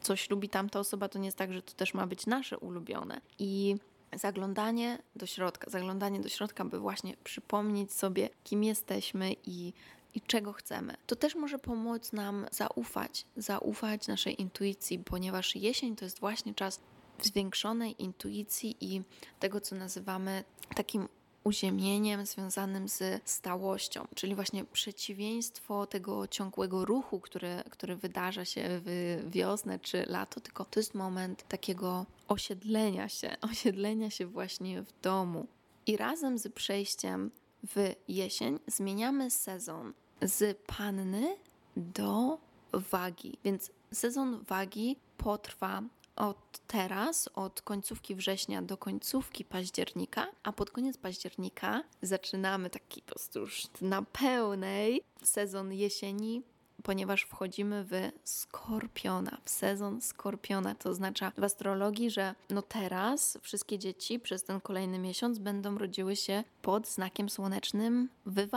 coś 0.00 0.30
lubi 0.30 0.48
tamta 0.48 0.80
osoba, 0.80 1.08
to 1.08 1.18
nie 1.18 1.26
jest 1.26 1.38
tak, 1.38 1.52
że 1.52 1.62
to 1.62 1.72
też 1.72 1.94
ma 1.94 2.06
być 2.06 2.26
nasze 2.26 2.58
ulubione. 2.58 3.20
I 3.38 3.76
zaglądanie 4.12 4.98
do 5.16 5.26
środka, 5.26 5.70
zaglądanie 5.70 6.20
do 6.20 6.28
środka, 6.28 6.64
by 6.64 6.78
właśnie 6.78 7.16
przypomnieć 7.24 7.92
sobie, 7.92 8.28
kim 8.44 8.64
jesteśmy 8.64 9.34
i 9.46 9.72
i 10.14 10.20
czego 10.20 10.52
chcemy. 10.52 10.94
To 11.06 11.16
też 11.16 11.34
może 11.34 11.58
pomóc 11.58 12.12
nam 12.12 12.46
zaufać, 12.50 13.26
zaufać 13.36 14.06
naszej 14.06 14.40
intuicji, 14.40 14.98
ponieważ 14.98 15.56
jesień 15.56 15.96
to 15.96 16.04
jest 16.04 16.20
właśnie 16.20 16.54
czas 16.54 16.80
zwiększonej 17.22 18.02
intuicji 18.02 18.76
i 18.80 19.02
tego, 19.38 19.60
co 19.60 19.76
nazywamy 19.76 20.44
takim 20.74 21.08
uziemieniem 21.44 22.26
związanym 22.26 22.88
z 22.88 23.22
stałością, 23.24 24.06
czyli 24.14 24.34
właśnie 24.34 24.64
przeciwieństwo 24.64 25.86
tego 25.86 26.26
ciągłego 26.26 26.84
ruchu, 26.84 27.20
który, 27.20 27.62
który 27.70 27.96
wydarza 27.96 28.44
się 28.44 28.62
w 28.68 29.20
wiosnę 29.26 29.78
czy 29.78 30.06
lato, 30.06 30.40
tylko 30.40 30.64
to 30.64 30.80
jest 30.80 30.94
moment 30.94 31.48
takiego 31.48 32.06
osiedlenia 32.28 33.08
się, 33.08 33.36
osiedlenia 33.50 34.10
się 34.10 34.26
właśnie 34.26 34.82
w 34.82 35.00
domu. 35.02 35.46
I 35.86 35.96
razem 35.96 36.38
z 36.38 36.52
przejściem 36.52 37.30
w 37.62 37.94
jesień 38.08 38.58
zmieniamy 38.66 39.30
sezon 39.30 39.92
z 40.22 40.58
panny 40.66 41.36
do 41.76 42.38
wagi. 42.72 43.38
Więc 43.44 43.70
sezon 43.92 44.44
wagi 44.44 44.96
potrwa 45.16 45.82
od 46.18 46.58
teraz, 46.66 47.28
od 47.34 47.62
końcówki 47.62 48.14
września 48.14 48.62
do 48.62 48.76
końcówki 48.76 49.44
października, 49.44 50.26
a 50.42 50.52
pod 50.52 50.70
koniec 50.70 50.96
października 50.96 51.82
zaczynamy 52.02 52.70
taki 52.70 53.02
po 53.02 53.08
prostu 53.08 53.40
już 53.40 53.62
na 53.80 54.02
pełnej 54.02 55.02
sezon 55.22 55.72
jesieni 55.72 56.42
ponieważ 56.82 57.22
wchodzimy 57.22 57.84
w 57.84 57.92
skorpiona, 58.24 59.38
w 59.44 59.50
sezon 59.50 60.00
skorpiona. 60.00 60.74
To 60.74 60.90
oznacza 60.90 61.32
w 61.38 61.44
astrologii, 61.44 62.10
że 62.10 62.34
no 62.50 62.62
teraz 62.62 63.38
wszystkie 63.42 63.78
dzieci 63.78 64.20
przez 64.20 64.44
ten 64.44 64.60
kolejny 64.60 64.98
miesiąc 64.98 65.38
będą 65.38 65.78
rodziły 65.78 66.16
się 66.16 66.44
pod 66.62 66.88
znakiem 66.88 67.28
słonecznym 67.28 68.08
w. 68.26 68.48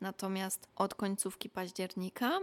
Natomiast 0.00 0.68
od 0.76 0.94
końcówki 0.94 1.50
października 1.50 2.40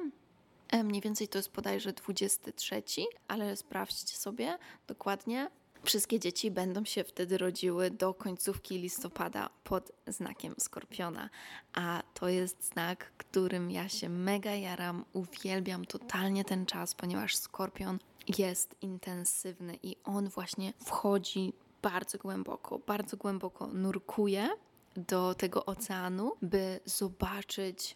Mniej 0.84 1.01
więcej 1.01 1.27
to 1.27 1.38
jest 1.38 1.51
bodajże 1.51 1.94
23, 1.94 2.84
ale 3.27 3.55
sprawdźcie 3.55 4.17
sobie 4.17 4.58
dokładnie. 4.88 5.50
Wszystkie 5.84 6.20
dzieci 6.20 6.51
będą 6.51 6.86
się 6.86 7.03
wtedy 7.03 7.38
rodziły 7.38 7.91
do 7.91 8.13
końcówki 8.13 8.79
listopada 8.79 9.50
pod 9.63 9.91
znakiem 10.08 10.55
skorpiona, 10.60 11.29
a 11.74 12.03
to 12.13 12.29
jest 12.29 12.74
znak, 12.74 13.12
którym 13.17 13.72
ja 13.72 13.89
się 13.89 14.10
mega 14.10 14.55
jaram, 14.55 15.05
uwielbiam 15.13 15.86
totalnie 15.86 16.46
ten 16.46 16.65
czas, 16.65 16.96
ponieważ 16.96 17.36
skorpion 17.36 18.00
jest 18.38 18.75
intensywny 18.82 19.77
i 19.84 19.96
on 20.03 20.29
właśnie 20.29 20.74
wchodzi 20.86 21.53
bardzo 21.82 22.17
głęboko, 22.17 22.79
bardzo 22.79 23.17
głęboko 23.17 23.67
nurkuje 23.67 24.50
do 24.96 25.36
tego 25.36 25.65
oceanu, 25.65 26.32
by 26.41 26.79
zobaczyć, 26.86 27.96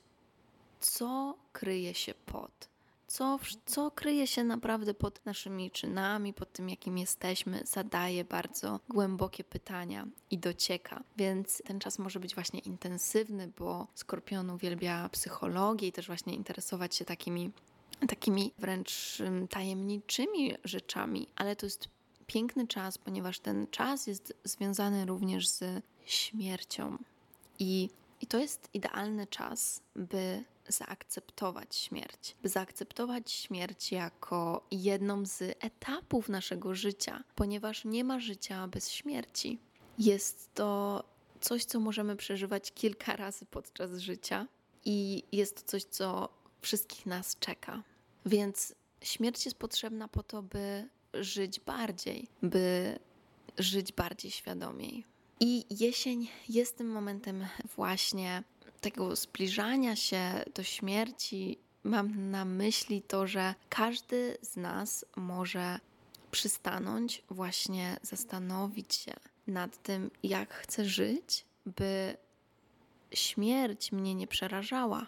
co 0.79 1.37
kryje 1.53 1.93
się 1.93 2.13
pod 2.13 2.69
co, 3.09 3.39
co 3.65 3.91
kryje 3.91 4.27
się 4.27 4.43
naprawdę 4.43 4.93
pod 4.93 5.25
naszymi 5.25 5.71
czynami, 5.71 6.33
pod 6.33 6.53
tym, 6.53 6.69
jakim 6.69 6.97
jesteśmy, 6.97 7.61
zadaje 7.65 8.25
bardzo 8.25 8.79
głębokie 8.89 9.43
pytania 9.43 10.07
i 10.31 10.37
docieka. 10.37 11.03
Więc 11.17 11.61
ten 11.65 11.79
czas 11.79 11.99
może 11.99 12.19
być 12.19 12.35
właśnie 12.35 12.59
intensywny, 12.59 13.51
bo 13.57 13.87
Skorpion 13.95 14.49
uwielbia 14.49 15.09
psychologię 15.09 15.87
i 15.87 15.91
też 15.91 16.07
właśnie 16.07 16.33
interesować 16.33 16.95
się 16.95 17.05
takimi, 17.05 17.51
takimi 18.07 18.51
wręcz 18.59 19.21
tajemniczymi 19.49 20.55
rzeczami, 20.63 21.27
ale 21.35 21.55
to 21.55 21.65
jest 21.65 21.89
piękny 22.27 22.67
czas, 22.67 22.97
ponieważ 22.97 23.39
ten 23.39 23.67
czas 23.67 24.07
jest 24.07 24.33
związany 24.43 25.05
również 25.05 25.47
z 25.47 25.83
śmiercią. 26.05 26.97
I, 27.59 27.89
i 28.21 28.27
to 28.27 28.37
jest 28.37 28.69
idealny 28.73 29.27
czas, 29.27 29.81
by 29.95 30.43
zaakceptować 30.69 31.75
śmierć, 31.75 32.35
zaakceptować 32.43 33.31
śmierć 33.31 33.91
jako 33.91 34.67
jedną 34.71 35.25
z 35.25 35.41
etapów 35.41 36.29
naszego 36.29 36.75
życia, 36.75 37.23
ponieważ 37.35 37.85
nie 37.85 38.03
ma 38.03 38.19
życia 38.19 38.67
bez 38.67 38.91
śmierci. 38.91 39.59
Jest 39.97 40.53
to 40.53 41.03
coś, 41.41 41.65
co 41.65 41.79
możemy 41.79 42.15
przeżywać 42.15 42.71
kilka 42.71 43.15
razy 43.15 43.45
podczas 43.45 43.97
życia 43.97 44.47
i 44.85 45.23
jest 45.31 45.55
to 45.55 45.71
coś, 45.71 45.83
co 45.83 46.29
wszystkich 46.61 47.05
nas 47.05 47.39
czeka. 47.39 47.83
Więc 48.25 48.75
śmierć 49.01 49.45
jest 49.45 49.57
potrzebna 49.57 50.07
po 50.07 50.23
to, 50.23 50.43
by 50.43 50.89
żyć 51.13 51.59
bardziej, 51.59 52.27
by 52.41 52.99
żyć 53.57 53.93
bardziej 53.93 54.31
świadomiej. 54.31 55.05
I 55.39 55.65
jesień 55.69 56.27
jest 56.49 56.77
tym 56.77 56.87
momentem 56.87 57.45
właśnie 57.75 58.43
tego 58.81 59.15
zbliżania 59.15 59.95
się 59.95 60.43
do 60.55 60.63
śmierci 60.63 61.57
mam 61.83 62.31
na 62.31 62.45
myśli 62.45 63.01
to, 63.01 63.27
że 63.27 63.55
każdy 63.69 64.37
z 64.41 64.55
nas 64.55 65.05
może 65.15 65.79
przystanąć, 66.31 67.23
właśnie 67.29 67.97
zastanowić 68.01 68.95
się 68.95 69.13
nad 69.47 69.83
tym, 69.83 70.11
jak 70.23 70.53
chcę 70.53 70.85
żyć, 70.85 71.45
by 71.65 72.17
śmierć 73.11 73.91
mnie 73.91 74.15
nie 74.15 74.27
przerażała. 74.27 75.07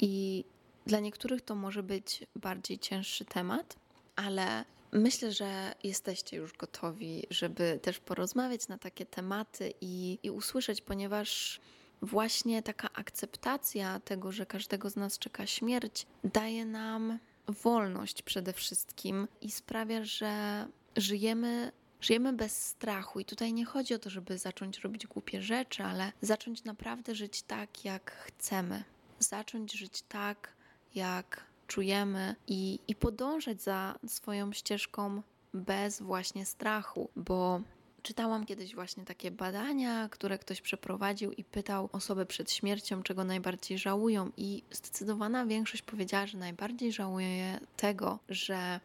I 0.00 0.44
dla 0.86 1.00
niektórych 1.00 1.42
to 1.42 1.54
może 1.54 1.82
być 1.82 2.24
bardziej 2.36 2.78
cięższy 2.78 3.24
temat, 3.24 3.76
ale 4.16 4.64
myślę, 4.92 5.32
że 5.32 5.74
jesteście 5.84 6.36
już 6.36 6.52
gotowi, 6.52 7.26
żeby 7.30 7.78
też 7.82 7.98
porozmawiać 7.98 8.68
na 8.68 8.78
takie 8.78 9.06
tematy 9.06 9.74
i, 9.80 10.18
i 10.22 10.30
usłyszeć, 10.30 10.80
ponieważ 10.80 11.60
właśnie 12.02 12.62
taka 12.62 12.88
akceptacja 12.94 14.00
tego, 14.00 14.32
że 14.32 14.46
każdego 14.46 14.90
z 14.90 14.96
nas 14.96 15.18
czeka 15.18 15.46
śmierć, 15.46 16.06
daje 16.24 16.64
nam 16.64 17.18
wolność 17.48 18.22
przede 18.22 18.52
wszystkim 18.52 19.28
i 19.40 19.50
sprawia, 19.50 20.04
że 20.04 20.66
żyjemy 20.96 21.72
Żyjemy 22.02 22.32
bez 22.32 22.66
strachu 22.66 23.20
i 23.20 23.24
tutaj 23.24 23.52
nie 23.52 23.64
chodzi 23.64 23.94
o 23.94 23.98
to, 23.98 24.10
żeby 24.10 24.38
zacząć 24.38 24.78
robić 24.78 25.06
głupie 25.06 25.42
rzeczy, 25.42 25.82
ale 25.82 26.12
zacząć 26.22 26.64
naprawdę 26.64 27.14
żyć 27.14 27.42
tak, 27.42 27.84
jak 27.84 28.10
chcemy. 28.10 28.84
Zacząć 29.18 29.72
żyć 29.72 30.02
tak, 30.02 30.52
jak 30.94 31.44
czujemy 31.66 32.34
i, 32.46 32.78
i 32.88 32.94
podążać 32.94 33.62
za 33.62 33.98
swoją 34.06 34.52
ścieżką 34.52 35.22
bez 35.54 36.02
właśnie 36.02 36.46
strachu, 36.46 37.10
bo 37.16 37.60
Czytałam 38.02 38.46
kiedyś 38.46 38.74
właśnie 38.74 39.04
takie 39.04 39.30
badania, 39.30 40.08
które 40.08 40.38
ktoś 40.38 40.60
przeprowadził 40.60 41.32
i 41.32 41.44
pytał 41.44 41.88
osoby 41.92 42.26
przed 42.26 42.52
śmiercią, 42.52 43.02
czego 43.02 43.24
najbardziej 43.24 43.78
żałują, 43.78 44.30
i 44.36 44.62
zdecydowana 44.70 45.46
większość 45.46 45.82
powiedziała, 45.82 46.26
że 46.26 46.38
najbardziej 46.38 46.92
żałuje 46.92 47.60
tego, 47.76 48.18
że 48.28 48.80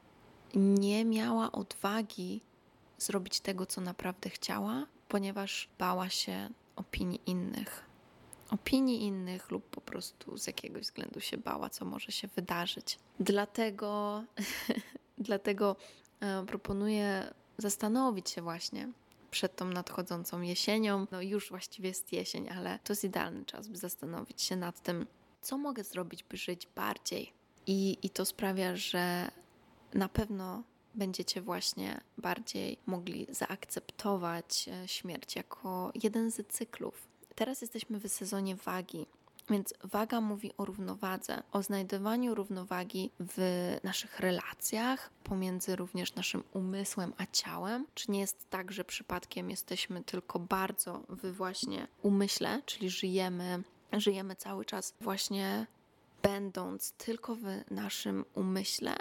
nie 0.55 1.05
miała 1.05 1.51
odwagi 1.51 2.41
zrobić 2.97 3.39
tego, 3.39 3.65
co 3.65 3.81
naprawdę 3.81 4.29
chciała, 4.29 4.85
ponieważ 5.07 5.69
bała 5.79 6.09
się 6.09 6.49
opinii 6.75 7.21
innych. 7.25 7.83
Opinii 8.51 9.01
innych, 9.01 9.51
lub 9.51 9.69
po 9.69 9.81
prostu 9.81 10.37
z 10.37 10.47
jakiegoś 10.47 10.81
względu 10.81 11.19
się 11.19 11.37
bała, 11.37 11.69
co 11.69 11.85
może 11.85 12.11
się 12.11 12.27
wydarzyć. 12.27 12.99
Dlatego, 13.19 14.23
dlatego 15.17 15.75
e, 16.19 16.45
proponuję 16.45 17.33
zastanowić 17.57 18.29
się 18.29 18.41
właśnie, 18.41 18.87
przed 19.37 19.55
tą 19.55 19.65
nadchodzącą 19.65 20.41
jesienią. 20.41 21.07
No 21.11 21.21
już 21.21 21.49
właściwie 21.49 21.89
jest 21.89 22.13
jesień, 22.13 22.49
ale 22.49 22.79
to 22.83 22.93
jest 22.93 23.03
idealny 23.03 23.45
czas, 23.45 23.67
by 23.67 23.77
zastanowić 23.77 24.41
się 24.41 24.55
nad 24.55 24.81
tym, 24.81 25.07
co 25.41 25.57
mogę 25.57 25.83
zrobić, 25.83 26.23
by 26.23 26.37
żyć 26.37 26.67
bardziej. 26.75 27.33
I, 27.67 27.97
i 28.03 28.09
to 28.09 28.25
sprawia, 28.25 28.75
że 28.75 29.31
na 29.93 30.09
pewno 30.09 30.63
będziecie 30.95 31.41
właśnie 31.41 32.01
bardziej 32.17 32.77
mogli 32.85 33.27
zaakceptować 33.29 34.69
e, 34.69 34.87
śmierć 34.87 35.35
jako 35.35 35.91
jeden 36.03 36.31
z 36.31 36.47
cyklów. 36.47 37.07
Teraz 37.35 37.61
jesteśmy 37.61 37.99
w 37.99 38.07
sezonie 38.07 38.55
wagi, 38.55 39.05
więc 39.49 39.73
waga 39.83 40.21
mówi 40.21 40.51
o 40.57 40.65
równowadze, 40.65 41.43
o 41.51 41.63
znajdowaniu 41.63 42.35
równowagi 42.35 43.11
w 43.19 43.77
naszych 43.83 44.19
relacjach, 44.19 45.09
pomiędzy 45.23 45.75
również 45.75 46.15
naszym 46.15 46.43
umysłem 46.53 47.13
a 47.17 47.25
ciałem. 47.31 47.85
Czy 47.93 48.11
nie 48.11 48.19
jest 48.19 48.49
tak, 48.49 48.71
że 48.71 48.83
przypadkiem 48.83 49.49
jesteśmy 49.49 50.03
tylko 50.03 50.39
bardzo 50.39 51.03
w 51.09 51.31
właśnie 51.31 51.87
umyśle, 52.01 52.61
czyli 52.65 52.89
żyjemy, 52.89 53.63
żyjemy 53.93 54.35
cały 54.35 54.65
czas 54.65 54.93
właśnie 55.01 55.67
będąc 56.21 56.91
tylko 56.91 57.35
w 57.35 57.43
naszym 57.71 58.25
umyśle, 58.33 58.95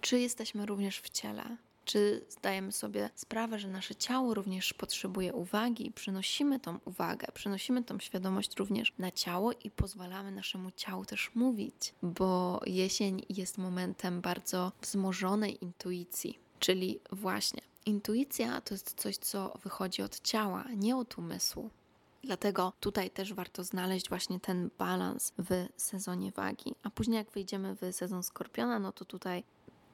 czy 0.00 0.20
jesteśmy 0.20 0.66
również 0.66 1.00
w 1.00 1.10
ciele? 1.10 1.56
Czy 1.84 2.24
zdajemy 2.28 2.72
sobie 2.72 3.10
sprawę, 3.14 3.58
że 3.58 3.68
nasze 3.68 3.94
ciało 3.94 4.34
również 4.34 4.74
potrzebuje 4.74 5.32
uwagi 5.32 5.86
i 5.86 5.92
przynosimy 5.92 6.60
tą 6.60 6.78
uwagę, 6.84 7.26
przynosimy 7.34 7.84
tą 7.84 7.98
świadomość 7.98 8.56
również 8.56 8.92
na 8.98 9.10
ciało 9.10 9.52
i 9.52 9.70
pozwalamy 9.70 10.32
naszemu 10.32 10.70
ciału 10.70 11.04
też 11.04 11.30
mówić, 11.34 11.94
bo 12.02 12.60
jesień 12.66 13.22
jest 13.28 13.58
momentem 13.58 14.20
bardzo 14.20 14.72
wzmożonej 14.82 15.64
intuicji, 15.64 16.38
czyli 16.58 17.00
właśnie 17.12 17.62
intuicja 17.86 18.60
to 18.60 18.74
jest 18.74 18.94
coś, 18.94 19.16
co 19.16 19.58
wychodzi 19.62 20.02
od 20.02 20.20
ciała, 20.20 20.64
nie 20.76 20.96
od 20.96 21.18
umysłu. 21.18 21.70
Dlatego 22.22 22.72
tutaj 22.80 23.10
też 23.10 23.34
warto 23.34 23.64
znaleźć 23.64 24.08
właśnie 24.08 24.40
ten 24.40 24.70
balans 24.78 25.32
w 25.38 25.66
sezonie 25.76 26.32
wagi. 26.32 26.74
A 26.82 26.90
później, 26.90 27.16
jak 27.16 27.30
wyjdziemy 27.30 27.76
w 27.76 27.94
sezon 27.96 28.22
skorpiona, 28.22 28.78
no 28.78 28.92
to 28.92 29.04
tutaj 29.04 29.44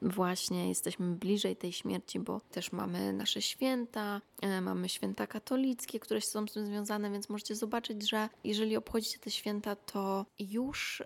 właśnie 0.01 0.69
jesteśmy 0.69 1.15
bliżej 1.15 1.55
tej 1.55 1.73
śmierci, 1.73 2.19
bo 2.19 2.41
też 2.51 2.71
mamy 2.71 3.13
nasze 3.13 3.41
święta, 3.41 4.21
e, 4.41 4.61
mamy 4.61 4.89
święta 4.89 5.27
katolickie, 5.27 5.99
które 5.99 6.21
są 6.21 6.47
z 6.47 6.53
tym 6.53 6.65
związane, 6.65 7.11
więc 7.11 7.29
możecie 7.29 7.55
zobaczyć, 7.55 8.09
że 8.09 8.29
jeżeli 8.43 8.77
obchodzicie 8.77 9.19
te 9.19 9.31
święta, 9.31 9.75
to 9.75 10.25
już 10.39 11.03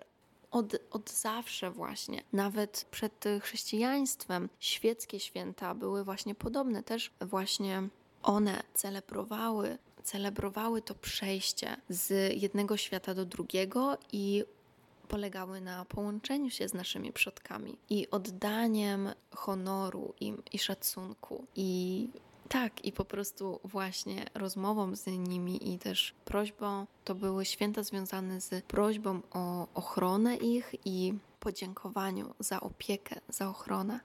od, 0.50 0.76
od 0.90 1.10
zawsze 1.10 1.70
właśnie, 1.70 2.22
nawet 2.32 2.86
przed 2.90 3.24
chrześcijaństwem, 3.40 4.48
świeckie 4.60 5.20
święta 5.20 5.74
były 5.74 6.04
właśnie 6.04 6.34
podobne. 6.34 6.82
Też 6.82 7.10
właśnie 7.20 7.88
one 8.22 8.62
celebrowały, 8.74 9.78
celebrowały 10.02 10.82
to 10.82 10.94
przejście 10.94 11.76
z 11.88 12.36
jednego 12.42 12.76
świata 12.76 13.14
do 13.14 13.24
drugiego 13.24 13.98
i 14.12 14.44
polegały 15.06 15.60
na 15.60 15.84
połączeniu 15.84 16.50
się 16.50 16.68
z 16.68 16.74
naszymi 16.74 17.12
przodkami 17.12 17.78
i 17.90 18.10
oddaniem 18.10 19.10
honoru 19.30 20.14
im 20.20 20.42
i 20.52 20.58
szacunku 20.58 21.46
i 21.56 22.08
tak, 22.48 22.84
i 22.84 22.92
po 22.92 23.04
prostu 23.04 23.60
właśnie 23.64 24.26
rozmową 24.34 24.96
z 24.96 25.06
nimi 25.06 25.74
i 25.74 25.78
też 25.78 26.14
prośbą, 26.24 26.86
to 27.04 27.14
były 27.14 27.44
święta 27.44 27.82
związane 27.82 28.40
z 28.40 28.64
prośbą 28.64 29.20
o 29.30 29.66
ochronę 29.74 30.36
ich 30.36 30.74
i 30.84 31.14
podziękowaniu 31.40 32.34
za 32.38 32.60
opiekę, 32.60 33.20
za 33.28 33.48
ochronę. 33.48 34.00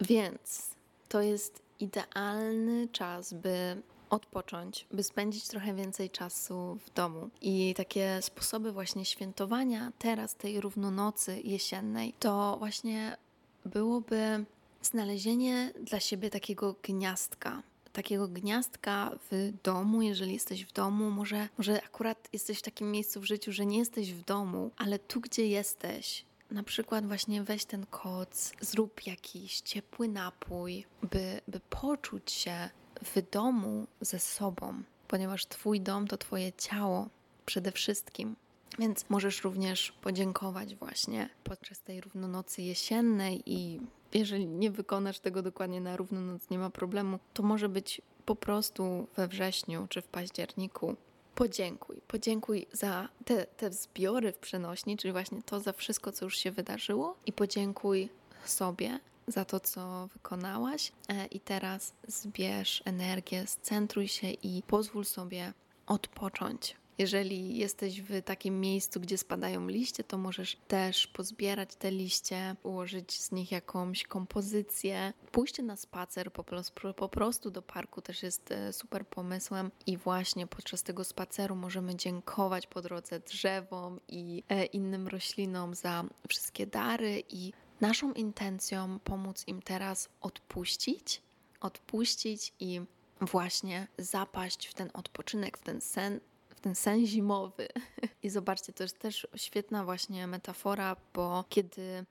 Więc 0.00 0.70
to 1.08 1.20
jest 1.20 1.62
idealny 1.80 2.88
czas, 2.88 3.32
by 3.32 3.82
odpocząć, 4.10 4.86
by 4.92 5.02
spędzić 5.02 5.48
trochę 5.48 5.74
więcej 5.74 6.10
czasu 6.10 6.78
w 6.86 6.94
domu. 6.94 7.30
I 7.40 7.74
takie 7.76 8.22
sposoby 8.22 8.72
właśnie 8.72 9.04
świętowania 9.04 9.92
teraz 9.98 10.34
tej 10.34 10.60
równonocy 10.60 11.40
jesiennej 11.44 12.14
to 12.20 12.56
właśnie 12.58 13.16
byłoby 13.64 14.44
znalezienie 14.82 15.72
dla 15.80 16.00
siebie 16.00 16.30
takiego 16.30 16.74
gniazdka. 16.82 17.62
Takiego 17.92 18.28
gniazdka 18.28 19.10
w 19.30 19.52
domu, 19.62 20.02
jeżeli 20.02 20.32
jesteś 20.32 20.64
w 20.64 20.72
domu, 20.72 21.10
może, 21.10 21.48
może 21.58 21.82
akurat 21.82 22.28
jesteś 22.32 22.58
w 22.58 22.62
takim 22.62 22.90
miejscu 22.90 23.20
w 23.20 23.24
życiu, 23.24 23.52
że 23.52 23.66
nie 23.66 23.78
jesteś 23.78 24.12
w 24.12 24.24
domu, 24.24 24.70
ale 24.76 24.98
tu, 24.98 25.20
gdzie 25.20 25.48
jesteś, 25.48 26.24
na 26.50 26.62
przykład 26.62 27.06
właśnie 27.06 27.42
weź 27.42 27.64
ten 27.64 27.86
koc, 27.86 28.52
zrób 28.60 29.06
jakiś 29.06 29.60
ciepły 29.60 30.08
napój, 30.08 30.84
by, 31.02 31.40
by 31.48 31.60
poczuć 31.60 32.32
się 32.32 32.70
w 33.02 33.30
domu 33.30 33.86
ze 34.00 34.18
sobą, 34.18 34.82
ponieważ 35.08 35.46
Twój 35.46 35.80
dom 35.80 36.06
to 36.06 36.16
Twoje 36.16 36.52
ciało 36.52 37.08
przede 37.46 37.72
wszystkim. 37.72 38.36
Więc 38.78 39.10
możesz 39.10 39.44
również 39.44 39.92
podziękować 39.92 40.74
właśnie 40.74 41.28
podczas 41.44 41.80
tej 41.80 42.00
równonocy 42.00 42.62
jesiennej 42.62 43.42
i 43.46 43.80
jeżeli 44.14 44.46
nie 44.46 44.70
wykonasz 44.70 45.18
tego 45.18 45.42
dokładnie 45.42 45.80
na 45.80 45.96
równonoc, 45.96 46.50
nie 46.50 46.58
ma 46.58 46.70
problemu, 46.70 47.18
to 47.34 47.42
może 47.42 47.68
być 47.68 48.02
po 48.26 48.36
prostu 48.36 49.06
we 49.16 49.28
wrześniu 49.28 49.86
czy 49.88 50.02
w 50.02 50.08
październiku. 50.08 50.96
Podziękuj, 51.34 52.00
podziękuj 52.08 52.66
za 52.72 53.08
te, 53.24 53.46
te 53.46 53.72
zbiory 53.72 54.32
w 54.32 54.38
przenośni, 54.38 54.96
czyli 54.96 55.12
właśnie 55.12 55.42
to 55.42 55.60
za 55.60 55.72
wszystko, 55.72 56.12
co 56.12 56.24
już 56.24 56.38
się 56.38 56.50
wydarzyło, 56.50 57.16
i 57.26 57.32
podziękuj 57.32 58.08
sobie 58.44 59.00
za 59.26 59.44
to, 59.44 59.60
co 59.60 60.08
wykonałaś. 60.12 60.92
E, 61.08 61.26
I 61.26 61.40
teraz 61.40 61.92
zbierz 62.08 62.82
energię, 62.84 63.46
scentruj 63.46 64.08
się 64.08 64.30
i 64.30 64.62
pozwól 64.66 65.04
sobie 65.04 65.52
odpocząć. 65.86 66.76
Jeżeli 66.98 67.56
jesteś 67.56 68.02
w 68.02 68.22
takim 68.22 68.60
miejscu, 68.60 69.00
gdzie 69.00 69.18
spadają 69.18 69.68
liście, 69.68 70.04
to 70.04 70.18
możesz 70.18 70.56
też 70.68 71.06
pozbierać 71.06 71.74
te 71.74 71.90
liście, 71.90 72.56
ułożyć 72.62 73.20
z 73.20 73.32
nich 73.32 73.52
jakąś 73.52 74.02
kompozycję. 74.02 75.12
Pójście 75.32 75.62
na 75.62 75.76
spacer 75.76 76.32
po 76.32 76.44
prostu, 76.44 76.94
po 76.94 77.08
prostu 77.08 77.50
do 77.50 77.62
parku 77.62 78.02
też 78.02 78.22
jest 78.22 78.52
e, 78.52 78.72
super 78.72 79.06
pomysłem 79.06 79.70
i 79.86 79.96
właśnie 79.96 80.46
podczas 80.46 80.82
tego 80.82 81.04
spaceru 81.04 81.56
możemy 81.56 81.96
dziękować 81.96 82.66
po 82.66 82.82
drodze 82.82 83.20
drzewom 83.20 84.00
i 84.08 84.42
e, 84.48 84.64
innym 84.64 85.08
roślinom 85.08 85.74
za 85.74 86.04
wszystkie 86.28 86.66
dary 86.66 87.22
i 87.28 87.52
naszą 87.80 88.12
intencją 88.12 88.98
pomóc 88.98 89.44
im 89.46 89.62
teraz 89.62 90.08
odpuścić, 90.20 91.22
odpuścić 91.60 92.52
i 92.60 92.80
właśnie 93.20 93.88
zapaść 93.98 94.66
w 94.66 94.74
ten 94.74 94.90
odpoczynek, 94.94 95.58
w 95.58 95.62
ten 95.62 95.80
sen, 95.80 96.20
w 96.48 96.60
ten 96.60 96.74
sen 96.74 97.06
zimowy. 97.06 97.68
I 98.22 98.30
zobaczcie, 98.30 98.72
to 98.72 98.82
jest 98.82 98.98
też 98.98 99.26
świetna 99.36 99.84
właśnie 99.84 100.26
metafora, 100.26 100.96
bo 101.14 101.44
kiedy 101.48 102.04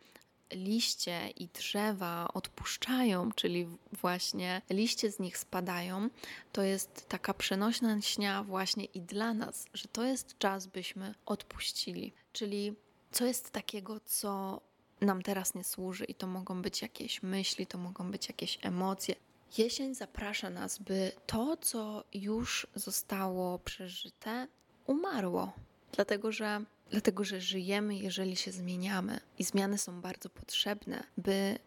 liście 0.53 1.29
i 1.29 1.47
drzewa 1.47 2.27
odpuszczają, 2.33 3.31
czyli 3.31 3.67
właśnie 3.91 4.61
liście 4.69 5.11
z 5.11 5.19
nich 5.19 5.37
spadają, 5.37 6.09
to 6.51 6.61
jest 6.61 7.09
taka 7.09 7.33
przenośna 7.33 8.01
śnia 8.01 8.43
właśnie 8.43 8.85
i 8.85 9.01
dla 9.01 9.33
nas, 9.33 9.65
że 9.73 9.87
to 9.87 10.03
jest 10.03 10.37
czas, 10.37 10.67
byśmy 10.67 11.15
odpuścili. 11.25 12.13
Czyli 12.33 12.75
co 13.11 13.25
jest 13.25 13.51
takiego, 13.51 13.99
co 13.99 14.61
nam 15.01 15.21
teraz 15.21 15.55
nie 15.55 15.63
służy, 15.63 16.05
i 16.05 16.15
to 16.15 16.27
mogą 16.27 16.61
być 16.61 16.81
jakieś 16.81 17.23
myśli, 17.23 17.67
to 17.67 17.77
mogą 17.77 18.11
być 18.11 18.27
jakieś 18.27 18.59
emocje. 18.61 19.15
Jesień 19.57 19.95
zaprasza 19.95 20.49
nas, 20.49 20.77
by 20.77 21.11
to, 21.25 21.57
co 21.57 22.03
już 22.13 22.67
zostało 22.75 23.59
przeżyte, 23.59 24.47
umarło. 24.85 25.53
Dlatego, 25.91 26.31
że 26.31 26.65
Dlatego, 26.89 27.23
że 27.23 27.41
żyjemy, 27.41 27.95
jeżeli 27.95 28.35
się 28.35 28.51
zmieniamy, 28.51 29.19
i 29.39 29.43
zmiany 29.43 29.77
są 29.77 30.01
bardzo 30.01 30.29
potrzebne, 30.29 31.03
by 31.17 31.59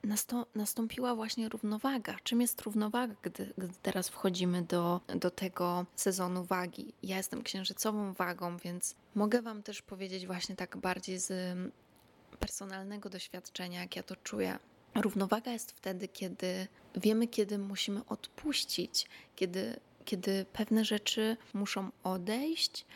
nastąpiła 0.54 1.14
właśnie 1.14 1.48
równowaga. 1.48 2.16
Czym 2.22 2.40
jest 2.40 2.62
równowaga, 2.62 3.14
gdy, 3.22 3.52
gdy, 3.58 3.68
teraz 3.82 4.08
wchodzimy 4.08 4.62
do, 4.62 5.00
do 5.14 5.30
tego 5.30 5.86
sezonu 5.96 6.44
wagi? 6.44 6.92
Ja 7.02 7.16
jestem 7.16 7.42
księżycową 7.42 8.12
wagą, 8.12 8.56
więc 8.56 8.94
mogę 9.14 9.42
Wam 9.42 9.62
też 9.62 9.82
powiedzieć 9.82 10.26
właśnie 10.26 10.56
tak 10.56 10.76
bardziej 10.76 11.18
z 11.18 11.56
personalnego 12.40 13.08
doświadczenia, 13.10 13.80
jak 13.80 13.96
ja 13.96 14.02
to 14.02 14.16
czuję. 14.16 14.58
Równowaga 14.94 15.52
jest 15.52 15.72
wtedy, 15.72 16.08
kiedy 16.08 16.66
wiemy, 16.96 17.28
kiedy 17.28 17.58
musimy 17.58 18.06
odpuścić, 18.06 19.06
kiedy, 19.36 19.80
kiedy 20.04 20.46
pewne 20.52 20.84
rzeczy 20.84 21.36
muszą 21.54 21.90
odejść, 22.02 22.86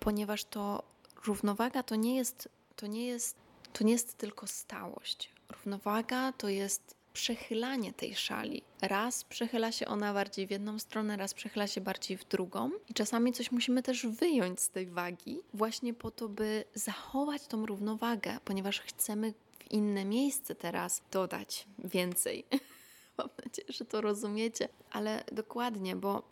ponieważ 0.00 0.44
to 0.44 0.82
równowaga 1.26 1.82
to 1.82 1.96
nie 1.96 2.16
jest, 2.16 2.48
to 2.76 2.86
nie 2.86 3.06
jest, 3.06 3.36
to 3.72 3.84
nie 3.84 3.92
jest 3.92 4.18
tylko 4.18 4.46
stałość. 4.46 5.30
Równowaga 5.50 6.32
to 6.32 6.48
jest 6.48 7.01
przechylanie 7.12 7.92
tej 7.92 8.14
szali. 8.14 8.62
Raz 8.82 9.24
przechyla 9.24 9.72
się 9.72 9.86
ona 9.86 10.14
bardziej 10.14 10.46
w 10.46 10.50
jedną 10.50 10.78
stronę, 10.78 11.16
raz 11.16 11.34
przechyla 11.34 11.66
się 11.66 11.80
bardziej 11.80 12.16
w 12.16 12.28
drugą, 12.28 12.70
i 12.88 12.94
czasami 12.94 13.32
coś 13.32 13.52
musimy 13.52 13.82
też 13.82 14.06
wyjąć 14.06 14.60
z 14.60 14.68
tej 14.68 14.86
wagi, 14.86 15.40
właśnie 15.54 15.94
po 15.94 16.10
to, 16.10 16.28
by 16.28 16.64
zachować 16.74 17.46
tą 17.46 17.66
równowagę, 17.66 18.38
ponieważ 18.44 18.80
chcemy 18.80 19.32
w 19.58 19.70
inne 19.70 20.04
miejsce 20.04 20.54
teraz 20.54 21.02
dodać 21.10 21.66
więcej. 21.78 22.44
Mam 23.18 23.28
nadzieję, 23.44 23.68
że 23.72 23.84
to 23.84 24.00
rozumiecie, 24.00 24.68
ale 24.90 25.24
dokładnie, 25.32 25.96
bo 25.96 26.22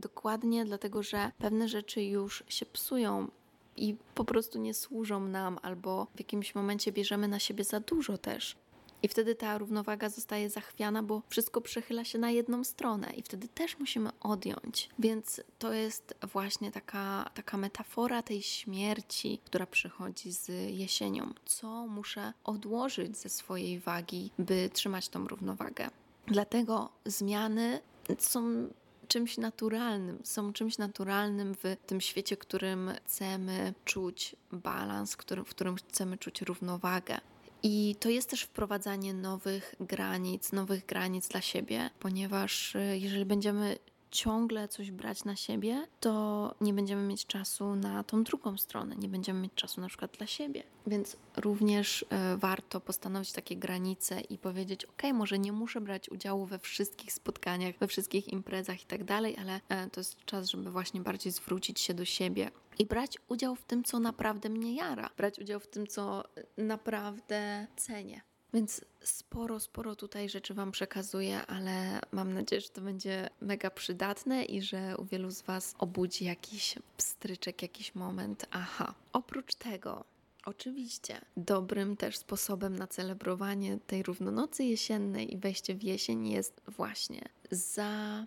dokładnie 0.00 0.64
dlatego, 0.64 1.02
że 1.02 1.32
pewne 1.38 1.68
rzeczy 1.68 2.02
już 2.02 2.44
się 2.48 2.66
psują 2.66 3.28
i 3.76 3.96
po 4.14 4.24
prostu 4.24 4.58
nie 4.58 4.74
służą 4.74 5.20
nam, 5.20 5.58
albo 5.62 6.06
w 6.14 6.18
jakimś 6.18 6.54
momencie 6.54 6.92
bierzemy 6.92 7.28
na 7.28 7.38
siebie 7.38 7.64
za 7.64 7.80
dużo 7.80 8.18
też. 8.18 8.56
I 9.02 9.08
wtedy 9.08 9.34
ta 9.34 9.58
równowaga 9.58 10.08
zostaje 10.08 10.50
zachwiana, 10.50 11.02
bo 11.02 11.22
wszystko 11.28 11.60
przechyla 11.60 12.04
się 12.04 12.18
na 12.18 12.30
jedną 12.30 12.64
stronę, 12.64 13.12
i 13.16 13.22
wtedy 13.22 13.48
też 13.48 13.78
musimy 13.78 14.10
odjąć. 14.20 14.88
Więc 14.98 15.40
to 15.58 15.72
jest 15.72 16.14
właśnie 16.32 16.72
taka, 16.72 17.30
taka 17.34 17.56
metafora 17.56 18.22
tej 18.22 18.42
śmierci, 18.42 19.40
która 19.44 19.66
przychodzi 19.66 20.32
z 20.32 20.48
jesienią. 20.78 21.32
Co 21.44 21.86
muszę 21.86 22.32
odłożyć 22.44 23.16
ze 23.16 23.28
swojej 23.28 23.80
wagi, 23.80 24.30
by 24.38 24.70
trzymać 24.72 25.08
tą 25.08 25.28
równowagę? 25.28 25.90
Dlatego 26.26 26.88
zmiany 27.04 27.80
są 28.18 28.68
czymś 29.08 29.38
naturalnym, 29.38 30.18
są 30.24 30.52
czymś 30.52 30.78
naturalnym 30.78 31.54
w 31.54 31.76
tym 31.86 32.00
świecie, 32.00 32.36
w 32.36 32.38
którym 32.38 32.90
chcemy 33.04 33.74
czuć 33.84 34.36
balans, 34.52 35.12
w 35.12 35.16
którym, 35.16 35.44
w 35.44 35.50
którym 35.50 35.76
chcemy 35.76 36.18
czuć 36.18 36.42
równowagę. 36.42 37.20
I 37.62 37.96
to 38.00 38.08
jest 38.08 38.30
też 38.30 38.42
wprowadzanie 38.42 39.14
nowych 39.14 39.74
granic, 39.80 40.52
nowych 40.52 40.86
granic 40.86 41.28
dla 41.28 41.40
siebie, 41.40 41.90
ponieważ 41.98 42.74
y, 42.74 42.98
jeżeli 42.98 43.24
będziemy 43.24 43.78
ciągle 44.10 44.68
coś 44.68 44.90
brać 44.90 45.24
na 45.24 45.36
siebie, 45.36 45.86
to 46.00 46.54
nie 46.60 46.72
będziemy 46.72 47.02
mieć 47.02 47.26
czasu 47.26 47.76
na 47.76 48.04
tą 48.04 48.24
drugą 48.24 48.56
stronę, 48.56 48.96
nie 48.96 49.08
będziemy 49.08 49.40
mieć 49.40 49.54
czasu 49.54 49.80
na 49.80 49.88
przykład 49.88 50.16
dla 50.16 50.26
siebie. 50.26 50.62
Więc 50.86 51.16
również 51.36 52.04
e, 52.10 52.36
warto 52.36 52.80
postanowić 52.80 53.32
takie 53.32 53.56
granice 53.56 54.20
i 54.20 54.38
powiedzieć: 54.38 54.84
OK, 54.84 55.02
może 55.14 55.38
nie 55.38 55.52
muszę 55.52 55.80
brać 55.80 56.08
udziału 56.08 56.46
we 56.46 56.58
wszystkich 56.58 57.12
spotkaniach, 57.12 57.78
we 57.78 57.86
wszystkich 57.86 58.28
imprezach 58.28 58.82
i 58.82 58.86
tak 58.86 59.04
dalej, 59.04 59.36
ale 59.36 59.60
e, 59.68 59.90
to 59.90 60.00
jest 60.00 60.24
czas, 60.24 60.48
żeby 60.48 60.70
właśnie 60.70 61.00
bardziej 61.00 61.32
zwrócić 61.32 61.80
się 61.80 61.94
do 61.94 62.04
siebie 62.04 62.50
i 62.78 62.86
brać 62.86 63.18
udział 63.28 63.56
w 63.56 63.64
tym, 63.64 63.84
co 63.84 64.00
naprawdę 64.00 64.48
mnie 64.48 64.74
jara, 64.74 65.10
brać 65.16 65.38
udział 65.38 65.60
w 65.60 65.66
tym, 65.66 65.86
co 65.86 66.24
naprawdę 66.56 67.66
cenię. 67.76 68.27
Więc 68.54 68.84
sporo, 69.00 69.60
sporo 69.60 69.96
tutaj 69.96 70.28
rzeczy 70.28 70.54
Wam 70.54 70.72
przekazuję, 70.72 71.46
ale 71.46 72.00
mam 72.12 72.32
nadzieję, 72.32 72.60
że 72.60 72.68
to 72.68 72.80
będzie 72.80 73.30
mega 73.40 73.70
przydatne 73.70 74.44
i 74.44 74.62
że 74.62 74.96
u 74.96 75.04
wielu 75.04 75.30
z 75.30 75.42
Was 75.42 75.74
obudzi 75.78 76.24
jakiś 76.24 76.74
pstryczek, 76.96 77.62
jakiś 77.62 77.94
moment. 77.94 78.46
Aha. 78.50 78.94
Oprócz 79.12 79.54
tego, 79.54 80.04
Oczywiście, 80.44 81.20
dobrym 81.36 81.96
też 81.96 82.16
sposobem 82.16 82.76
na 82.76 82.86
celebrowanie 82.86 83.78
tej 83.86 84.02
równonocy 84.02 84.64
jesiennej 84.64 85.34
i 85.34 85.38
wejście 85.38 85.74
w 85.74 85.82
jesień 85.82 86.28
jest 86.28 86.60
właśnie 86.66 87.22
za 87.50 88.26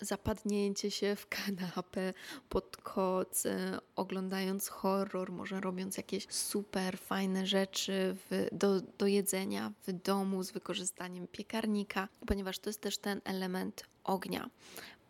zapadnięcie 0.00 0.90
się 0.90 1.16
w 1.16 1.28
kanapę 1.28 2.14
pod 2.48 2.76
koc, 2.76 3.46
e, 3.46 3.78
oglądając 3.96 4.68
horror, 4.68 5.32
może 5.32 5.60
robiąc 5.60 5.96
jakieś 5.96 6.26
super 6.30 6.98
fajne 6.98 7.46
rzeczy 7.46 8.16
w, 8.30 8.48
do, 8.52 8.80
do 8.80 9.06
jedzenia 9.06 9.72
w 9.86 9.92
domu 9.92 10.42
z 10.42 10.50
wykorzystaniem 10.50 11.26
piekarnika, 11.26 12.08
ponieważ 12.26 12.58
to 12.58 12.68
jest 12.68 12.80
też 12.80 12.98
ten 12.98 13.20
element 13.24 13.84
ognia. 14.04 14.50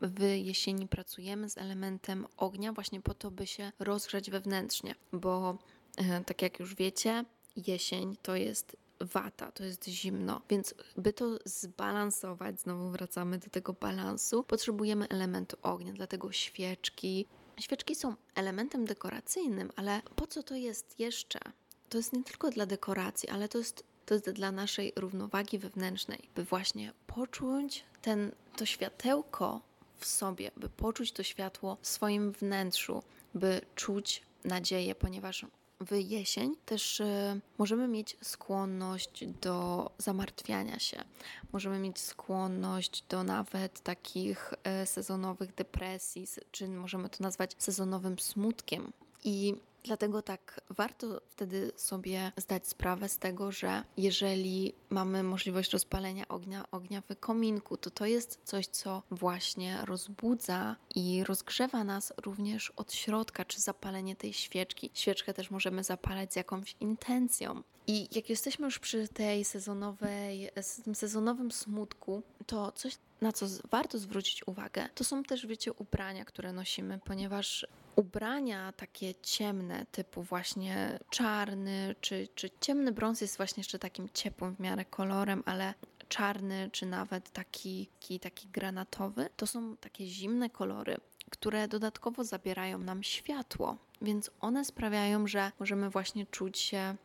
W 0.01 0.23
jesieni 0.23 0.89
pracujemy 0.89 1.51
z 1.51 1.59
elementem 1.59 2.27
ognia 2.37 2.73
właśnie 2.73 3.01
po 3.01 3.15
to, 3.15 3.31
by 3.31 3.47
się 3.47 3.73
rozgrzać 3.79 4.31
wewnętrznie, 4.31 4.95
bo 5.13 5.59
e, 5.97 6.25
tak 6.25 6.43
jak 6.43 6.61
już 6.61 6.75
wiecie, 6.75 7.25
jesień 7.57 8.17
to 8.23 8.37
jest 8.37 8.77
wata, 9.07 9.53
to 9.53 9.65
jest 9.65 9.89
zimno. 9.89 10.41
Więc 10.51 10.75
by 10.97 11.13
to 11.13 11.39
zbalansować, 11.45 12.61
znowu 12.61 12.91
wracamy 12.91 13.39
do 13.39 13.51
tego 13.51 13.73
balansu, 13.73 14.43
potrzebujemy 14.43 15.09
elementu 15.09 15.57
ognia, 15.63 15.93
dlatego 15.93 16.33
świeczki. 16.33 17.27
Świeczki 17.61 17.95
są 17.95 18.15
elementem 18.35 18.85
dekoracyjnym, 18.85 19.71
ale 19.77 20.03
po 20.17 20.27
co 20.27 20.43
to 20.43 20.55
jest 20.55 21.01
jeszcze? 21.01 21.41
To 21.89 21.99
jest 21.99 22.13
nie 22.13 22.25
tylko 22.25 22.51
dla 22.51 22.67
dekoracji, 22.67 23.29
ale 23.29 23.49
to 23.49 23.59
jest, 23.59 23.85
to 24.07 24.15
jest 24.15 24.31
dla 24.31 24.53
naszej 24.53 24.93
równowagi 24.97 25.59
wewnętrznej, 25.59 26.29
by 26.35 26.45
właśnie 26.45 26.93
poczuć 27.07 27.85
ten, 28.03 28.33
to 28.57 28.67
światełko 28.67 29.61
w 29.99 30.07
sobie, 30.07 30.51
by 30.57 30.69
poczuć 30.69 31.13
to 31.13 31.23
światło 31.23 31.77
w 31.81 31.87
swoim 31.87 32.33
wnętrzu, 32.33 33.03
by 33.35 33.61
czuć 33.75 34.23
nadzieję, 34.45 34.95
ponieważ 34.95 35.47
w 35.87 35.93
jesień 35.93 36.57
też 36.67 37.01
y, 37.01 37.41
możemy 37.59 37.89
mieć 37.89 38.17
skłonność 38.23 39.25
do 39.27 39.91
zamartwiania 39.99 40.79
się. 40.79 41.05
Możemy 41.53 41.79
mieć 41.79 41.99
skłonność 41.99 43.05
do 43.09 43.25
nawet 43.25 43.81
takich 43.81 44.53
y, 44.83 44.87
sezonowych 44.87 45.55
depresji, 45.55 46.27
czy 46.51 46.69
możemy 46.69 47.09
to 47.09 47.23
nazwać 47.23 47.55
sezonowym 47.59 48.19
smutkiem. 48.19 48.93
I 49.25 49.55
Dlatego 49.85 50.23
tak 50.23 50.61
warto 50.71 51.21
wtedy 51.29 51.73
sobie 51.77 52.33
zdać 52.37 52.69
sprawę 52.69 53.09
z 53.09 53.19
tego, 53.19 53.53
że 53.53 53.83
jeżeli 53.97 54.75
mamy 54.91 55.23
możliwość 55.23 55.71
rozpalenia 55.73 56.29
ognia, 56.29 56.65
ognia 56.71 57.01
w 57.01 57.17
kominku, 57.21 57.77
to 57.77 57.91
to 57.91 58.07
jest 58.07 58.41
coś, 58.45 58.67
co 58.67 59.03
właśnie 59.11 59.79
rozbudza 59.85 60.77
i 60.95 61.25
rozgrzewa 61.25 61.85
nas 61.85 62.13
również 62.17 62.71
od 62.71 62.93
środka, 62.93 63.45
czy 63.45 63.61
zapalenie 63.61 64.17
tej 64.17 64.33
świeczki. 64.33 64.91
Świeczkę 64.95 65.35
też 65.35 65.51
możemy 65.51 65.85
zapalać 65.85 66.33
z 66.33 66.37
jakąś 66.37 66.77
intencją. 66.81 67.63
I 67.87 68.09
jak 68.13 68.31
jesteśmy 68.31 68.65
już 68.65 68.79
przy 68.79 69.09
tej 69.09 69.45
sezonowej, 69.45 70.51
tym 70.85 70.95
sezonowym 70.95 71.53
smutku, 71.53 72.23
to 72.47 72.73
coś, 72.73 72.99
na 73.21 73.33
co 73.33 73.47
warto 73.71 73.99
zwrócić 73.99 74.49
uwagę, 74.49 74.89
to 74.95 75.05
są 75.05 75.23
też, 75.23 75.47
wiecie, 75.47 75.73
ubrania, 75.73 76.25
które 76.25 76.53
nosimy, 76.53 77.01
ponieważ 77.05 77.67
ubrania 77.97 78.73
takie 78.73 79.15
ciemne, 79.15 79.87
typu 79.93 80.23
właśnie 80.23 80.99
czarny, 81.11 81.95
czy, 82.01 82.29
czy 82.35 82.51
ciemny 82.61 82.93
brąz 82.93 83.21
jest 83.21 83.37
właśnie 83.37 83.61
jeszcze 83.61 83.79
takim 83.79 84.09
ciepłym 84.15 84.57
w 84.57 84.61
miarę 84.61 84.85
kolorem, 84.85 85.43
ale 85.47 85.75
czarny, 86.09 86.71
czy 86.73 86.87
nawet 86.87 87.31
taki, 87.31 87.87
taki, 88.01 88.21
taki 88.21 88.49
granatowy, 88.49 89.29
to 89.37 89.47
są 89.47 89.77
takie 89.77 90.07
zimne 90.07 90.51
kolory, 90.51 90.97
które 91.31 91.69
dodatkowo 91.69 92.25
zabierają 92.25 92.79
nam 92.79 93.03
światło, 93.03 93.77
więc 94.03 94.31
one 94.41 94.65
sprawiają, 94.65 95.27
że 95.27 95.53
możemy 95.61 95.91
właśnie 95.91 96.27
czuć 96.27 96.59
się 96.59 96.97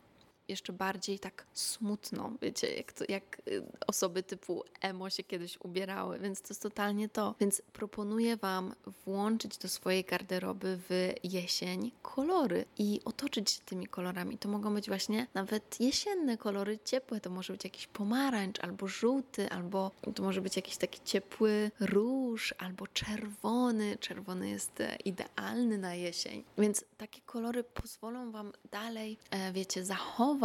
jeszcze 0.48 0.72
bardziej 0.72 1.18
tak 1.18 1.46
smutno, 1.52 2.32
wiecie, 2.42 2.74
jak, 2.74 2.92
to, 2.92 3.04
jak 3.08 3.42
y, 3.48 3.62
osoby 3.86 4.22
typu 4.22 4.64
emo 4.80 5.10
się 5.10 5.22
kiedyś 5.22 5.58
ubierały, 5.60 6.18
więc 6.18 6.42
to 6.42 6.48
jest 6.50 6.62
totalnie 6.62 7.08
to. 7.08 7.34
Więc 7.40 7.62
proponuję 7.72 8.36
Wam 8.36 8.74
włączyć 9.04 9.58
do 9.58 9.68
swojej 9.68 10.04
garderoby 10.04 10.78
w 10.88 11.12
jesień 11.24 11.92
kolory 12.02 12.64
i 12.78 13.00
otoczyć 13.04 13.50
się 13.50 13.60
tymi 13.64 13.86
kolorami. 13.86 14.38
To 14.38 14.48
mogą 14.48 14.74
być 14.74 14.88
właśnie 14.88 15.26
nawet 15.34 15.80
jesienne 15.80 16.36
kolory, 16.38 16.78
ciepłe, 16.84 17.20
to 17.20 17.30
może 17.30 17.52
być 17.52 17.64
jakiś 17.64 17.86
pomarańcz, 17.86 18.60
albo 18.60 18.88
żółty, 18.88 19.50
albo 19.50 19.90
to 20.14 20.22
może 20.22 20.40
być 20.40 20.56
jakiś 20.56 20.76
taki 20.76 21.00
ciepły 21.04 21.70
róż, 21.80 22.54
albo 22.58 22.86
czerwony. 22.86 23.98
Czerwony 24.00 24.48
jest 24.48 24.80
e, 24.80 24.96
idealny 25.04 25.78
na 25.78 25.94
jesień, 25.94 26.44
więc 26.58 26.84
takie 26.96 27.20
kolory 27.20 27.64
pozwolą 27.64 28.30
Wam 28.30 28.52
dalej, 28.70 29.18
e, 29.30 29.52
wiecie, 29.52 29.84
zachować 29.84 30.39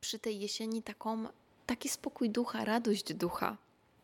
przy 0.00 0.18
tej 0.18 0.40
jesieni 0.40 0.82
taką, 0.82 1.26
taki 1.66 1.88
spokój 1.88 2.30
ducha, 2.30 2.64
radość 2.64 3.14
ducha, 3.14 3.56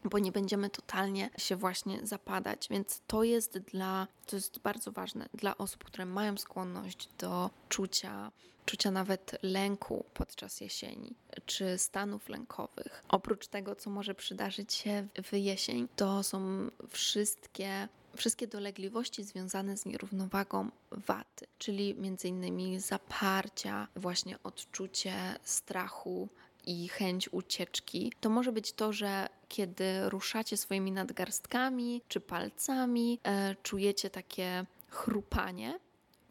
bo 0.04 0.18
nie 0.18 0.32
będziemy 0.32 0.70
totalnie 0.70 1.30
się 1.38 1.56
właśnie 1.56 2.06
zapadać. 2.06 2.68
Więc 2.70 3.00
to 3.06 3.22
jest 3.22 3.58
dla, 3.58 4.06
to 4.26 4.36
jest 4.36 4.58
bardzo 4.58 4.92
ważne 4.92 5.28
dla 5.34 5.58
osób, 5.58 5.84
które 5.84 6.06
mają 6.06 6.36
skłonność 6.36 7.08
do 7.18 7.50
czucia, 7.68 8.32
czucia 8.64 8.90
nawet 8.90 9.38
lęku 9.42 10.04
podczas 10.14 10.60
jesieni, 10.60 11.14
czy 11.46 11.78
stanów 11.78 12.28
lękowych. 12.28 13.04
Oprócz 13.08 13.46
tego, 13.46 13.76
co 13.76 13.90
może 13.90 14.14
przydarzyć 14.14 14.74
się 14.74 15.06
w 15.22 15.32
jesień, 15.36 15.88
to 15.96 16.22
są 16.22 16.70
wszystkie 16.88 17.88
wszystkie 18.16 18.46
dolegliwości 18.46 19.24
związane 19.24 19.76
z 19.76 19.86
nierównowagą 19.86 20.70
waty, 20.90 21.46
czyli 21.58 21.96
m.in. 21.98 22.80
zaparcia, 22.80 23.88
właśnie 23.96 24.42
odczucie 24.42 25.14
strachu, 25.44 26.28
i 26.66 26.88
chęć 26.88 27.28
ucieczki, 27.32 28.12
to 28.20 28.30
może 28.30 28.52
być 28.52 28.72
to, 28.72 28.92
że 28.92 29.28
kiedy 29.48 30.10
ruszacie 30.10 30.56
swoimi 30.56 30.92
nadgarstkami 30.92 32.02
czy 32.08 32.20
palcami, 32.20 33.20
e, 33.24 33.54
czujecie 33.62 34.10
takie 34.10 34.66
chrupanie, 34.90 35.78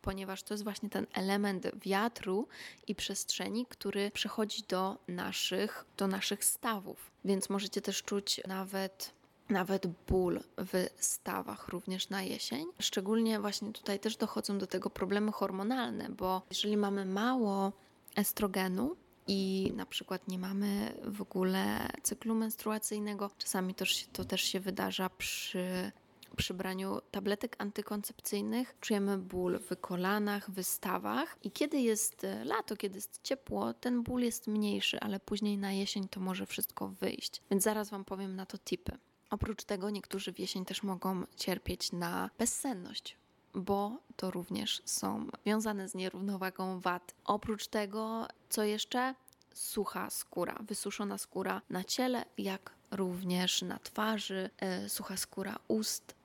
ponieważ 0.02 0.44
to 0.44 0.54
jest 0.54 0.64
właśnie 0.64 0.90
ten 0.90 1.08
element 1.14 1.68
wiatru 1.76 2.48
i 2.88 2.96
przestrzeni, 2.96 3.66
który 3.70 4.12
przechodzi 4.12 4.64
do 4.70 4.98
naszych, 5.08 5.86
do 5.98 6.08
naszych 6.08 6.46
stawów. 6.46 7.12
Więc 7.26 7.50
możecie 7.50 7.82
też 7.82 8.04
czuć 8.04 8.42
nawet 8.48 9.14
nawet 9.50 9.88
ból 10.08 10.40
w 10.58 10.88
stawach 10.98 11.68
również 11.68 12.10
na 12.10 12.24
jesień. 12.24 12.66
Szczególnie 12.80 13.40
właśnie 13.40 13.74
tutaj 13.74 14.00
też 14.00 14.18
dochodzą 14.18 14.58
do 14.58 14.68
tego 14.68 14.90
problemy 14.90 15.32
hormonalne, 15.32 16.10
bo 16.10 16.42
jeżeli 16.50 16.78
mamy 16.78 17.06
mało 17.06 17.72
estrogenu, 18.16 18.96
i 19.28 19.72
na 19.76 19.86
przykład 19.86 20.28
nie 20.28 20.40
mamy 20.40 20.94
w 21.04 21.22
ogóle 21.22 21.90
cyklu 22.04 22.36
menstruacyjnego. 22.36 23.32
Czasami 23.38 23.76
to, 23.76 23.86
to 24.14 24.26
też 24.26 24.42
się 24.42 24.60
wydarza 24.60 25.10
przy 25.10 25.92
przy 26.36 26.54
braniu 26.54 27.02
tabletek 27.12 27.56
antykoncepcyjnych 27.60 28.76
czujemy 28.82 29.18
ból 29.18 29.60
w 29.60 29.82
kolanach, 29.82 30.52
w 30.52 30.64
stawach 30.64 31.38
i 31.44 31.52
kiedy 31.52 31.80
jest 31.80 32.26
lato, 32.44 32.78
kiedy 32.78 32.96
jest 32.96 33.20
ciepło, 33.24 33.74
ten 33.74 34.04
ból 34.04 34.22
jest 34.22 34.48
mniejszy, 34.48 35.00
ale 35.00 35.20
później 35.20 35.58
na 35.58 35.72
jesień 35.72 36.08
to 36.08 36.20
może 36.20 36.46
wszystko 36.46 36.88
wyjść. 36.88 37.42
Więc 37.52 37.64
zaraz 37.64 37.90
Wam 37.90 38.06
powiem 38.06 38.36
na 38.36 38.46
to 38.46 38.58
tipy. 38.58 38.98
Oprócz 39.30 39.64
tego 39.64 39.90
niektórzy 39.90 40.34
w 40.34 40.40
jesień 40.40 40.66
też 40.66 40.84
mogą 40.84 41.24
cierpieć 41.36 41.92
na 41.92 42.30
bezsenność, 42.38 43.18
bo 43.54 43.98
to 44.16 44.32
również 44.32 44.82
są 44.86 45.28
związane 45.44 45.90
z 45.90 45.96
nierównowagą 45.96 46.80
wad. 46.80 47.16
Oprócz 47.26 47.68
tego, 47.68 48.28
co 48.50 48.64
jeszcze? 48.64 49.16
Sucha 49.54 50.10
skóra, 50.10 50.60
wysuszona 50.62 51.18
skóra 51.18 51.62
na 51.70 51.84
ciele, 51.84 52.26
jak 52.38 52.72
również 52.92 53.62
na 53.62 53.80
twarzy, 53.80 54.50
e, 54.58 54.90
sucha 54.90 55.18
skóra 55.18 55.56
ust. 55.68 56.16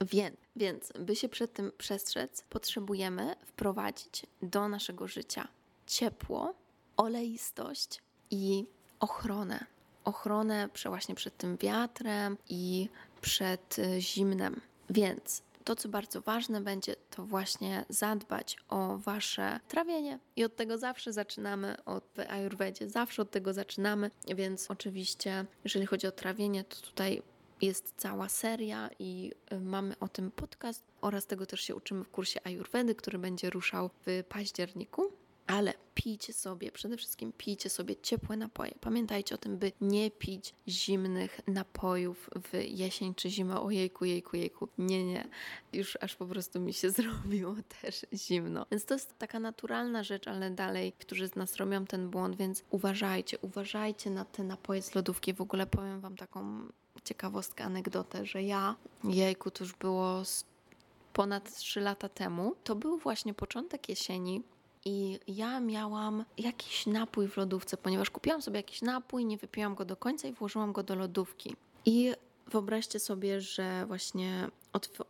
Więc, 0.00 0.36
więc, 0.56 0.92
by 0.98 1.16
się 1.16 1.28
przed 1.28 1.52
tym 1.52 1.72
przestrzec, 1.78 2.42
potrzebujemy 2.50 3.36
wprowadzić 3.44 4.26
do 4.42 4.68
naszego 4.68 5.08
życia 5.08 5.48
ciepło, 5.86 6.54
oleistość 6.96 8.02
i 8.30 8.66
ochronę 9.00 9.66
ochronę 10.06 10.68
właśnie 10.84 11.14
przed 11.14 11.36
tym 11.36 11.56
wiatrem 11.56 12.36
i 12.48 12.88
przed 13.20 13.78
y, 13.78 14.00
zimnem. 14.00 14.60
Więc 14.90 15.42
to, 15.64 15.76
co 15.76 15.88
bardzo 15.88 16.20
ważne 16.20 16.60
będzie, 16.60 16.96
to 17.10 17.24
właśnie 17.24 17.84
zadbać 17.88 18.56
o 18.68 18.98
wasze 18.98 19.60
trawienie. 19.68 20.18
I 20.36 20.44
od 20.44 20.56
tego 20.56 20.78
zawsze 20.78 21.12
zaczynamy, 21.12 21.84
od 21.84 22.18
Ayurvedzie 22.28 22.88
zawsze 22.88 23.22
od 23.22 23.30
tego 23.30 23.52
zaczynamy. 23.52 24.10
Więc 24.36 24.70
oczywiście, 24.70 25.44
jeżeli 25.64 25.86
chodzi 25.86 26.06
o 26.06 26.12
trawienie, 26.12 26.64
to 26.64 26.76
tutaj 26.76 27.22
jest 27.60 27.94
cała 27.96 28.28
seria 28.28 28.90
i 28.98 29.32
y, 29.52 29.60
mamy 29.60 29.98
o 30.00 30.08
tym 30.08 30.30
podcast 30.30 30.84
oraz 31.00 31.26
tego 31.26 31.46
też 31.46 31.60
się 31.60 31.74
uczymy 31.74 32.04
w 32.04 32.10
kursie 32.10 32.40
Ayurvedy, 32.44 32.94
który 32.94 33.18
będzie 33.18 33.50
ruszał 33.50 33.90
w 34.06 34.24
październiku 34.28 35.12
ale 35.46 35.74
pijcie 35.94 36.32
sobie, 36.32 36.72
przede 36.72 36.96
wszystkim 36.96 37.32
pijcie 37.32 37.70
sobie 37.70 37.96
ciepłe 37.96 38.36
napoje. 38.36 38.74
Pamiętajcie 38.80 39.34
o 39.34 39.38
tym, 39.38 39.58
by 39.58 39.72
nie 39.80 40.10
pić 40.10 40.54
zimnych 40.68 41.40
napojów 41.46 42.30
w 42.34 42.64
jesień 42.68 43.14
czy 43.14 43.30
zimę. 43.30 43.60
Ojejku, 43.60 44.04
jejku, 44.04 44.36
jejku. 44.36 44.68
Nie, 44.78 45.04
nie. 45.04 45.28
Już 45.72 45.98
aż 46.00 46.16
po 46.16 46.26
prostu 46.26 46.60
mi 46.60 46.72
się 46.72 46.90
zrobiło 47.00 47.54
też 47.82 48.06
zimno. 48.14 48.66
Więc 48.70 48.84
to 48.84 48.94
jest 48.94 49.18
taka 49.18 49.40
naturalna 49.40 50.02
rzecz, 50.02 50.28
ale 50.28 50.50
dalej, 50.50 50.92
którzy 50.92 51.28
z 51.28 51.36
nas 51.36 51.56
robią 51.56 51.86
ten 51.86 52.10
błąd, 52.10 52.36
więc 52.36 52.64
uważajcie, 52.70 53.38
uważajcie 53.42 54.10
na 54.10 54.24
te 54.24 54.44
napoje 54.44 54.82
z 54.82 54.94
lodówki. 54.94 55.34
W 55.34 55.40
ogóle 55.40 55.66
powiem 55.66 56.00
Wam 56.00 56.16
taką 56.16 56.66
ciekawostkę, 57.04 57.64
anegdotę, 57.64 58.26
że 58.26 58.42
ja, 58.42 58.76
jejku, 59.04 59.50
to 59.50 59.64
już 59.64 59.74
było 59.74 60.22
ponad 61.12 61.56
3 61.56 61.80
lata 61.80 62.08
temu, 62.08 62.54
to 62.64 62.74
był 62.74 62.98
właśnie 62.98 63.34
początek 63.34 63.88
jesieni 63.88 64.42
i 64.86 65.18
ja 65.28 65.60
miałam 65.60 66.24
jakiś 66.38 66.86
napój 66.86 67.28
w 67.28 67.36
lodówce, 67.36 67.76
ponieważ 67.76 68.10
kupiłam 68.10 68.42
sobie 68.42 68.56
jakiś 68.56 68.82
napój, 68.82 69.24
nie 69.24 69.36
wypiłam 69.36 69.74
go 69.74 69.84
do 69.84 69.96
końca 69.96 70.28
i 70.28 70.32
włożyłam 70.32 70.72
go 70.72 70.82
do 70.82 70.94
lodówki. 70.94 71.56
I 71.84 72.12
wyobraźcie 72.46 72.98
sobie, 72.98 73.40
że 73.40 73.86
właśnie 73.86 74.48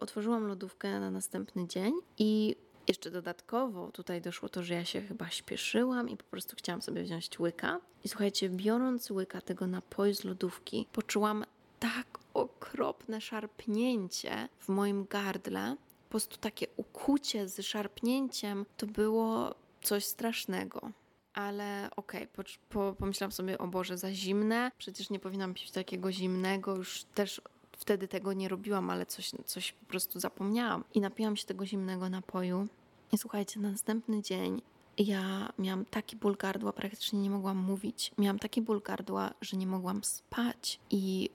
otworzyłam 0.00 0.46
lodówkę 0.46 1.00
na 1.00 1.10
następny 1.10 1.68
dzień 1.68 1.94
i 2.18 2.56
jeszcze 2.88 3.10
dodatkowo 3.10 3.90
tutaj 3.92 4.20
doszło 4.22 4.48
to, 4.48 4.62
że 4.62 4.74
ja 4.74 4.84
się 4.84 5.00
chyba 5.00 5.30
śpieszyłam 5.30 6.08
i 6.08 6.16
po 6.16 6.24
prostu 6.24 6.56
chciałam 6.56 6.82
sobie 6.82 7.02
wziąć 7.02 7.38
łyka. 7.38 7.80
I 8.04 8.08
słuchajcie, 8.08 8.48
biorąc 8.48 9.10
łyka 9.10 9.40
tego 9.40 9.66
napoju 9.66 10.14
z 10.14 10.24
lodówki, 10.24 10.86
poczułam 10.92 11.44
tak 11.80 12.18
okropne 12.34 13.20
szarpnięcie 13.20 14.48
w 14.58 14.68
moim 14.68 15.06
gardle. 15.10 15.76
Po 16.04 16.10
prostu 16.10 16.36
takie 16.36 16.66
ukucie 16.76 17.48
z 17.48 17.66
szarpnięciem 17.66 18.66
to 18.76 18.86
było 18.86 19.54
coś 19.86 20.04
strasznego. 20.04 20.90
Ale 21.34 21.88
okej, 21.96 22.22
okay, 22.22 22.44
po, 22.68 22.68
po, 22.68 22.94
pomyślałam 22.98 23.32
sobie, 23.32 23.58
o 23.58 23.66
Boże, 23.66 23.98
za 23.98 24.12
zimne, 24.12 24.70
przecież 24.78 25.10
nie 25.10 25.18
powinnam 25.18 25.54
pić 25.54 25.70
takiego 25.70 26.12
zimnego, 26.12 26.76
już 26.76 27.04
też 27.04 27.40
wtedy 27.72 28.08
tego 28.08 28.32
nie 28.32 28.48
robiłam, 28.48 28.90
ale 28.90 29.06
coś, 29.06 29.30
coś 29.44 29.72
po 29.72 29.86
prostu 29.86 30.20
zapomniałam. 30.20 30.84
I 30.94 31.00
napiłam 31.00 31.36
się 31.36 31.46
tego 31.46 31.66
zimnego 31.66 32.08
napoju. 32.08 32.68
I 33.12 33.18
słuchajcie, 33.18 33.60
na 33.60 33.70
następny 33.70 34.22
dzień 34.22 34.62
ja 34.98 35.52
miałam 35.58 35.84
taki 35.84 36.16
ból 36.16 36.36
gardła, 36.36 36.72
praktycznie 36.72 37.20
nie 37.20 37.30
mogłam 37.30 37.56
mówić. 37.56 38.12
Miałam 38.18 38.38
taki 38.38 38.62
ból 38.62 38.82
gardła, 38.82 39.34
że 39.40 39.56
nie 39.56 39.66
mogłam 39.66 40.04
spać. 40.04 40.80
I 40.90 41.30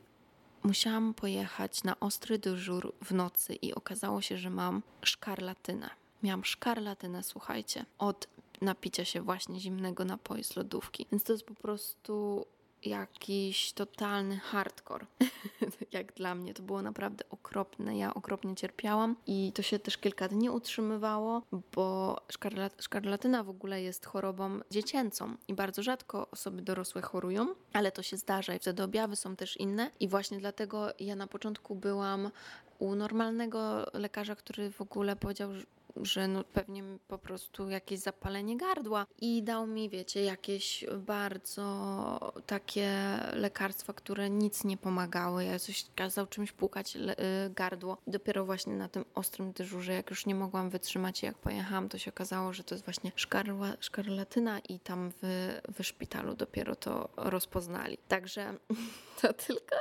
musiałam 0.64 1.14
pojechać 1.14 1.84
na 1.84 2.00
ostry 2.00 2.40
dyżur 2.40 2.94
w 3.04 3.14
nocy 3.14 3.54
i 3.54 3.74
okazało 3.74 4.22
się, 4.22 4.38
że 4.38 4.50
mam 4.50 4.82
szkarlatynę. 5.02 5.90
Miałam 6.24 6.46
szkarlatynę, 6.46 7.24
słuchajcie, 7.24 7.86
od 7.98 8.28
napicia 8.62 9.06
się 9.06 9.22
właśnie 9.22 9.60
zimnego 9.60 10.06
napoju 10.06 10.44
z 10.44 10.56
lodówki. 10.56 11.06
Więc 11.12 11.24
to 11.24 11.34
jest 11.34 11.46
po 11.46 11.56
prostu 11.56 12.46
jakiś 12.86 13.74
totalny 13.74 14.38
hardcore. 14.38 15.06
Jak 15.92 16.14
dla 16.14 16.36
mnie 16.36 16.54
to 16.54 16.64
było 16.64 16.82
naprawdę 16.82 17.26
okropne. 17.30 17.98
Ja 17.98 18.14
okropnie 18.14 18.56
cierpiałam 18.56 19.16
i 19.28 19.52
to 19.56 19.62
się 19.62 19.80
też 19.80 19.98
kilka 19.98 20.28
dni 20.28 20.50
utrzymywało, 20.50 21.42
bo 21.76 22.18
szkarlat 22.32 22.84
szkarlatyna 22.84 23.44
w 23.44 23.50
ogóle 23.50 23.82
jest 23.82 24.06
chorobą 24.06 24.60
dziecięcą 24.72 25.36
i 25.48 25.54
bardzo 25.54 25.84
rzadko 25.84 26.28
osoby 26.32 26.62
dorosłe 26.62 27.02
chorują, 27.02 27.48
ale 27.74 27.92
to 27.92 28.04
się 28.04 28.18
zdarza 28.18 28.56
i 28.56 28.60
wtedy 28.60 28.84
objawy 28.84 29.16
są 29.16 29.36
też 29.36 29.58
inne. 29.58 29.92
I 30.00 30.08
właśnie 30.08 30.38
dlatego 30.40 30.88
ja 31.00 31.16
na 31.16 31.28
początku 31.28 31.76
byłam 31.76 32.32
u 32.80 32.96
normalnego 32.96 33.86
lekarza, 33.94 34.36
który 34.36 34.72
w 34.72 34.82
ogóle 34.82 35.16
powiedział, 35.16 35.50
że 35.96 36.28
no 36.28 36.44
pewnie 36.44 36.84
po 37.08 37.18
prostu 37.18 37.70
jakieś 37.70 38.00
zapalenie 38.00 38.58
gardła 38.58 39.06
i 39.22 39.44
dał 39.44 39.68
mi, 39.68 39.90
wiecie, 39.90 40.24
jakieś 40.24 40.86
bardzo 40.98 42.34
takie 42.46 42.90
lekarstwa, 43.34 43.94
które 43.94 44.30
nic 44.30 44.64
nie 44.64 44.78
pomagały. 44.78 45.46
Ja 45.46 45.60
coś 45.60 45.86
kazał 45.96 46.28
czymś 46.28 46.52
płukać 46.52 46.96
y, 46.96 47.10
gardło. 47.50 47.98
Dopiero 48.08 48.46
właśnie 48.46 48.74
na 48.74 48.88
tym 48.88 49.06
ostrym 49.16 49.52
dyżurze, 49.52 49.94
jak 49.94 50.10
już 50.10 50.26
nie 50.26 50.36
mogłam 50.36 50.70
wytrzymać 50.70 51.24
i 51.24 51.26
jak 51.26 51.38
pojechałam, 51.38 51.90
to 51.90 51.98
się 51.98 52.12
okazało, 52.12 52.54
że 52.54 52.64
to 52.64 52.76
jest 52.76 52.86
właśnie 52.86 53.12
szkarła, 53.16 53.74
szkarlatyna 53.80 54.60
i 54.60 54.80
tam 54.80 55.12
w, 55.22 55.52
w 55.78 55.84
szpitalu 55.84 56.36
dopiero 56.36 56.76
to 56.76 57.10
rozpoznali. 57.18 57.98
Także 58.08 58.54
to 59.22 59.34
tylko 59.34 59.76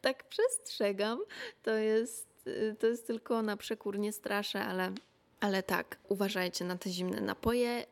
tak 0.00 0.28
przestrzegam. 0.28 1.18
To 1.62 1.70
jest, 1.70 2.46
y, 2.46 2.76
to 2.80 2.86
jest 2.86 3.06
tylko 3.06 3.42
na 3.42 3.56
przekór, 3.56 3.98
nie 3.98 4.12
straszę, 4.12 4.64
ale 4.64 4.92
ale 5.42 5.62
tak, 5.62 5.98
uważajcie 6.08 6.64
na 6.64 6.78
te 6.78 6.90
zimne 6.90 7.20
napoje. 7.20 7.86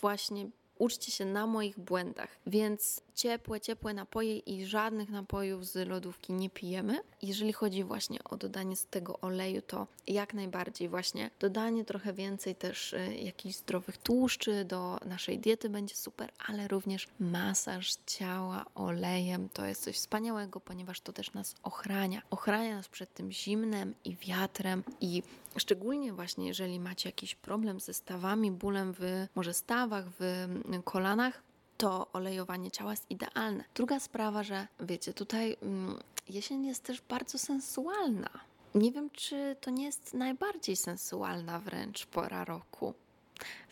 Właśnie 0.00 0.50
uczcie 0.78 1.12
się 1.12 1.24
na 1.24 1.46
moich 1.46 1.78
błędach. 1.78 2.28
Więc 2.46 3.02
ciepłe, 3.14 3.60
ciepłe 3.60 3.94
napoje 3.94 4.38
i 4.38 4.66
żadnych 4.66 5.10
napojów 5.10 5.66
z 5.66 5.88
lodówki 5.88 6.32
nie 6.32 6.50
pijemy. 6.50 7.00
Jeżeli 7.22 7.52
chodzi 7.52 7.84
właśnie 7.84 8.24
o 8.24 8.36
dodanie 8.36 8.76
z 8.76 8.86
tego 8.86 9.20
oleju, 9.20 9.62
to 9.62 9.86
jak 10.06 10.34
najbardziej 10.34 10.88
właśnie 10.88 11.30
dodanie 11.40 11.84
trochę 11.84 12.12
więcej 12.12 12.54
też 12.54 12.92
y, 12.92 13.16
jakichś 13.16 13.56
zdrowych 13.56 13.98
tłuszczy 13.98 14.64
do 14.64 14.98
naszej 15.06 15.38
diety 15.38 15.68
będzie 15.68 15.94
super, 15.94 16.32
ale 16.46 16.68
również 16.68 17.08
masaż 17.20 17.94
ciała 18.06 18.64
olejem 18.74 19.48
to 19.48 19.66
jest 19.66 19.82
coś 19.82 19.96
wspaniałego, 19.96 20.60
ponieważ 20.60 21.00
to 21.00 21.12
też 21.12 21.32
nas 21.32 21.54
ochrania. 21.62 22.22
Ochrania 22.30 22.76
nas 22.76 22.88
przed 22.88 23.14
tym 23.14 23.32
zimnem 23.32 23.94
i 24.04 24.16
wiatrem 24.16 24.84
i 25.00 25.22
szczególnie 25.56 26.12
właśnie 26.12 26.46
jeżeli 26.46 26.80
macie 26.80 27.08
jakiś 27.08 27.34
problem 27.34 27.80
ze 27.80 27.94
stawami, 27.94 28.50
bólem 28.50 28.94
w 28.98 29.26
może 29.34 29.54
stawach, 29.54 30.04
w 30.20 30.46
kolanach, 30.84 31.42
to 31.76 32.06
olejowanie 32.12 32.70
ciała 32.70 32.90
jest 32.90 33.10
idealne. 33.10 33.64
Druga 33.74 34.00
sprawa, 34.00 34.42
że 34.42 34.66
wiecie, 34.80 35.12
tutaj 35.12 35.56
mm, 35.62 35.98
jesień 36.28 36.66
jest 36.66 36.82
też 36.84 37.00
bardzo 37.00 37.38
sensualna. 37.38 38.30
Nie 38.74 38.92
wiem, 38.92 39.10
czy 39.10 39.56
to 39.60 39.70
nie 39.70 39.84
jest 39.84 40.14
najbardziej 40.14 40.76
sensualna 40.76 41.60
wręcz 41.60 42.06
pora 42.06 42.44
roku. 42.44 42.94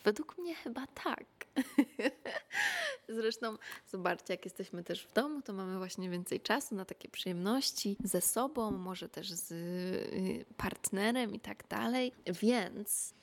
Według 0.04 0.38
mnie 0.38 0.54
chyba 0.54 0.86
tak. 0.86 1.24
Zresztą 3.08 3.56
zobaczcie, 3.86 4.34
jak 4.34 4.44
jesteśmy 4.44 4.84
też 4.84 5.06
w 5.06 5.12
domu, 5.12 5.42
to 5.42 5.52
mamy 5.52 5.78
właśnie 5.78 6.10
więcej 6.10 6.40
czasu 6.40 6.74
na 6.74 6.84
takie 6.84 7.08
przyjemności 7.08 7.96
ze 8.04 8.20
sobą, 8.20 8.70
może 8.70 9.08
też 9.08 9.32
z 9.32 9.52
y, 9.52 10.44
partnerem 10.56 11.34
i 11.34 11.40
tak 11.40 11.68
dalej. 11.68 12.12
Więc 12.42 13.14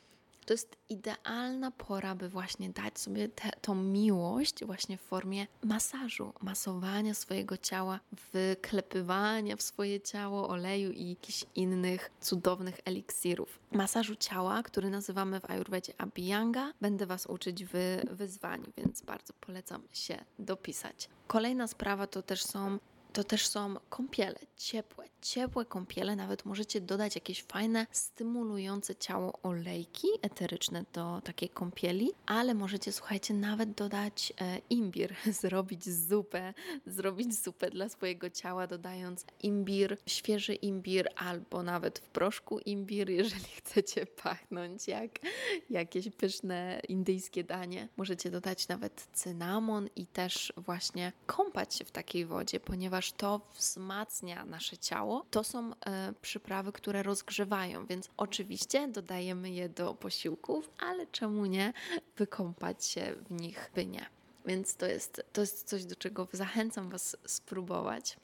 to 0.50 0.54
jest 0.54 0.76
idealna 0.90 1.72
pora, 1.72 2.16
by 2.16 2.30
właśnie 2.30 2.70
dać 2.70 3.00
sobie 3.00 3.30
tę 3.30 3.50
tą 3.62 3.76
miłość 3.76 4.66
właśnie 4.66 4.98
w 4.98 5.02
formie 5.02 5.48
masażu, 5.64 6.34
masowania 6.42 7.14
swojego 7.14 7.58
ciała, 7.58 8.00
wyklepywania 8.34 9.56
w 9.56 9.62
swoje 9.62 10.02
ciało 10.02 10.50
oleju 10.50 10.92
i 10.92 11.10
jakichś 11.10 11.46
innych 11.56 12.12
cudownych 12.22 12.80
eliksirów. 12.86 13.60
Masażu 13.72 14.16
ciała, 14.16 14.64
który 14.64 14.90
nazywamy 14.90 15.40
w 15.40 15.50
Ayurvedzie 15.52 15.94
Abhyanga, 15.98 16.74
będę 16.82 17.06
Was 17.06 17.26
uczyć 17.26 17.66
w 17.66 18.02
wyzwaniu, 18.12 18.66
więc 18.78 19.02
bardzo 19.02 19.34
polecam 19.34 19.84
się 19.94 20.26
dopisać. 20.40 21.10
Kolejna 21.28 21.68
sprawa 21.68 22.08
to 22.08 22.22
też 22.22 22.44
są 22.44 22.80
to 23.14 23.24
też 23.24 23.48
są 23.48 23.76
kąpiele, 23.90 24.40
ciepłe, 24.58 25.06
ciepłe 25.22 25.66
kąpiele. 25.66 26.16
Nawet 26.16 26.46
możecie 26.46 26.82
dodać 26.82 27.16
jakieś 27.16 27.44
fajne, 27.44 27.88
stymulujące 27.92 28.96
ciało 28.96 29.40
olejki 29.44 30.08
eteryczne 30.22 30.86
do 30.94 31.22
takiej 31.24 31.50
kąpieli, 31.50 32.12
ale 32.26 32.54
możecie, 32.54 32.92
słuchajcie, 32.92 33.34
nawet 33.34 33.72
dodać 33.72 34.34
e, 34.42 34.62
imbir, 34.70 35.16
zrobić 35.42 35.90
zupę, 35.90 36.54
zrobić 36.86 37.44
zupę 37.44 37.70
dla 37.70 37.90
swojego 37.90 38.30
ciała, 38.30 38.68
dodając 38.68 39.26
imbir, 39.44 39.98
świeży 40.08 40.56
imbir 40.56 41.10
albo 41.16 41.64
nawet 41.64 42.00
w 42.00 42.10
proszku 42.10 42.60
imbir, 42.60 43.10
jeżeli 43.20 43.50
chcecie 43.58 44.06
pachnąć 44.06 44.88
jak 44.88 45.20
jakieś 45.70 46.10
pyszne 46.10 46.82
indyjskie 46.88 47.44
danie. 47.44 47.88
Możecie 47.98 48.32
dodać 48.32 48.68
nawet 48.68 49.08
cynamon 49.14 49.90
i 49.96 50.06
też 50.06 50.54
właśnie 50.58 51.12
kąpać 51.26 51.76
się 51.76 51.86
w 51.86 51.92
takiej 51.92 52.26
wodzie, 52.26 52.60
ponieważ 52.60 52.99
ponieważ 53.00 53.12
to 53.12 53.42
wzmacnia 53.54 54.46
nasze 54.46 54.78
ciało. 54.78 55.26
To 55.32 55.44
są 55.44 55.72
e, 55.86 56.14
przyprawy, 56.22 56.72
które 56.72 57.04
rozgrzewają, 57.04 57.86
więc 57.86 58.10
oczywiście 58.18 58.88
dodajemy 58.88 59.50
je 59.50 59.70
do 59.70 59.94
posiłków, 59.94 60.70
ale 60.80 61.08
czemu 61.08 61.46
nie 61.46 61.74
wykąpać 62.18 62.86
się 62.86 63.16
w 63.30 63.32
nich 63.32 63.72
by 63.76 63.86
nie. 63.86 64.06
Więc 64.46 64.76
to 64.76 64.86
jest, 64.86 65.24
to 65.34 65.42
jest 65.42 65.68
coś, 65.68 65.86
do 65.86 65.96
czego 65.96 66.28
zachęcam 66.32 66.90
Was 66.90 67.18
spróbować. 67.26 68.18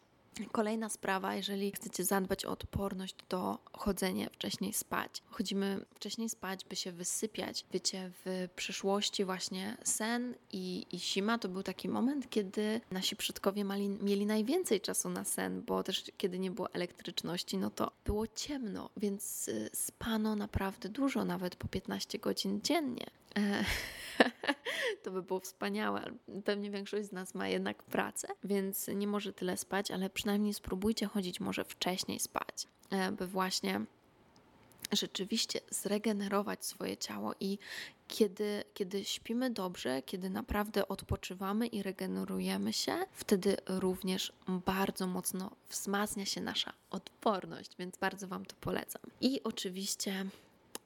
Kolejna 0.51 0.89
sprawa, 0.89 1.35
jeżeli 1.35 1.71
chcecie 1.71 2.03
zadbać 2.03 2.45
o 2.45 2.51
odporność, 2.51 3.15
to 3.27 3.59
chodzenie 3.73 4.29
wcześniej 4.29 4.73
spać. 4.73 5.23
Chodzimy 5.29 5.85
wcześniej 5.95 6.29
spać, 6.29 6.65
by 6.65 6.75
się 6.75 6.91
wysypiać. 6.91 7.65
Wiecie, 7.71 8.11
w 8.25 8.47
przeszłości 8.55 9.25
właśnie 9.25 9.77
sen 9.83 10.35
i, 10.51 10.85
i 10.91 10.99
zima 10.99 11.37
to 11.37 11.49
był 11.49 11.63
taki 11.63 11.89
moment, 11.89 12.29
kiedy 12.29 12.81
nasi 12.91 13.15
przodkowie 13.15 13.65
mali, 13.65 13.89
mieli 13.89 14.25
najwięcej 14.25 14.81
czasu 14.81 15.09
na 15.09 15.23
sen, 15.23 15.61
bo 15.61 15.83
też 15.83 16.03
kiedy 16.17 16.39
nie 16.39 16.51
było 16.51 16.73
elektryczności, 16.73 17.57
no 17.57 17.69
to 17.69 17.91
było 18.05 18.27
ciemno, 18.27 18.89
więc 18.97 19.47
y, 19.47 19.69
spano 19.73 20.35
naprawdę 20.35 20.89
dużo, 20.89 21.25
nawet 21.25 21.55
po 21.55 21.67
15 21.67 22.19
godzin 22.19 22.61
dziennie. 22.61 23.05
E, 23.37 23.65
to 25.03 25.11
by 25.11 25.23
było 25.23 25.39
wspaniałe. 25.39 26.11
Pewnie 26.45 26.71
większość 26.71 27.07
z 27.07 27.11
nas 27.11 27.35
ma 27.35 27.47
jednak 27.47 27.83
pracę, 27.83 28.27
więc 28.43 28.87
nie 28.87 29.07
może 29.07 29.33
tyle 29.33 29.57
spać, 29.57 29.91
ale 29.91 30.09
przynajmniej 30.09 30.53
spróbujcie 30.53 31.05
chodzić 31.05 31.39
może 31.39 31.63
wcześniej 31.63 32.19
spać, 32.19 32.67
e, 32.89 33.11
by 33.11 33.27
właśnie 33.27 33.85
rzeczywiście 34.91 35.59
zregenerować 35.69 36.65
swoje 36.65 36.97
ciało 36.97 37.33
i 37.39 37.57
kiedy, 38.07 38.63
kiedy 38.73 39.05
śpimy 39.05 39.49
dobrze, 39.49 40.01
kiedy 40.01 40.29
naprawdę 40.29 40.87
odpoczywamy 40.87 41.67
i 41.67 41.83
regenerujemy 41.83 42.73
się, 42.73 42.97
wtedy 43.11 43.57
również 43.67 44.33
bardzo 44.65 45.07
mocno 45.07 45.51
wzmacnia 45.69 46.25
się 46.25 46.41
nasza 46.41 46.73
odporność, 46.89 47.71
więc 47.79 47.97
bardzo 47.97 48.27
Wam 48.27 48.45
to 48.45 48.55
polecam. 48.61 49.01
I 49.21 49.43
oczywiście 49.43 50.25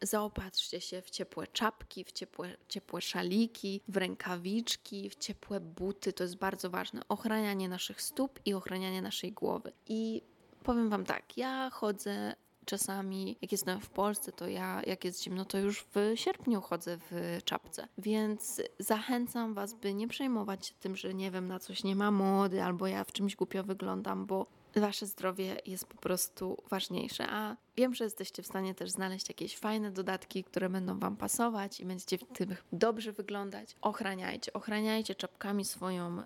zaopatrzcie 0.02 0.82
się 0.82 1.02
w 1.02 1.10
ciepłe 1.10 1.48
czapki, 1.48 2.04
w 2.04 2.12
ciepłe, 2.12 2.58
ciepłe 2.68 3.02
szaliki, 3.02 3.82
w 3.88 3.98
rękawiczki, 3.98 5.10
w 5.10 5.16
ciepłe 5.16 5.60
buty. 5.60 6.14
To 6.14 6.24
jest 6.24 6.38
bardzo 6.38 6.70
ważne. 6.70 7.02
Ochranianie 7.10 7.70
naszych 7.70 8.02
stóp 8.02 8.40
i 8.46 8.54
ochranianie 8.54 9.02
naszej 9.02 9.32
głowy. 9.32 9.72
I 9.88 10.22
powiem 10.64 10.90
Wam 10.90 11.06
tak, 11.06 11.38
ja 11.38 11.70
chodzę 11.70 12.36
czasami, 12.66 13.38
jak 13.42 13.52
jestem 13.52 13.80
w 13.82 13.90
Polsce, 13.90 14.32
to 14.32 14.48
ja, 14.48 14.82
jak 14.86 15.06
jest 15.06 15.24
zimno, 15.24 15.46
to 15.46 15.58
już 15.58 15.86
w 15.96 16.12
sierpniu 16.16 16.62
chodzę 16.62 16.98
w 17.12 17.40
czapce. 17.46 17.88
Więc 17.98 18.62
zachęcam 18.80 19.54
Was, 19.54 19.74
by 19.74 19.94
nie 19.94 20.08
przejmować 20.08 20.68
się 20.68 20.74
tym, 20.80 20.96
że 20.96 21.14
nie 21.14 21.32
wiem, 21.32 21.48
na 21.48 21.60
coś 21.60 21.84
nie 21.84 21.96
ma 21.96 22.12
mody, 22.12 22.64
albo 22.64 22.88
ja 22.88 23.04
w 23.04 23.12
czymś 23.12 23.36
głupio 23.36 23.64
wyglądam, 23.64 24.26
bo 24.26 24.59
Wasze 24.76 25.06
zdrowie 25.06 25.58
jest 25.66 25.86
po 25.86 25.98
prostu 25.98 26.58
ważniejsze, 26.70 27.28
a 27.30 27.56
wiem, 27.78 27.96
że 27.96 28.04
jesteście 28.04 28.44
w 28.44 28.48
stanie 28.48 28.76
też 28.76 28.90
znaleźć 28.90 29.30
jakieś 29.30 29.58
fajne 29.58 29.92
dodatki, 29.92 30.44
które 30.44 30.70
będą 30.70 31.00
Wam 31.00 31.18
pasować 31.18 31.80
i 31.80 31.86
będziecie 31.86 32.18
w 32.18 32.24
tym 32.24 32.56
dobrze 32.74 33.12
wyglądać. 33.12 33.76
Ochraniajcie, 33.82 34.54
ochraniajcie 34.54 35.16
czapkami 35.16 35.66
swoją 35.66 36.20
y, 36.20 36.24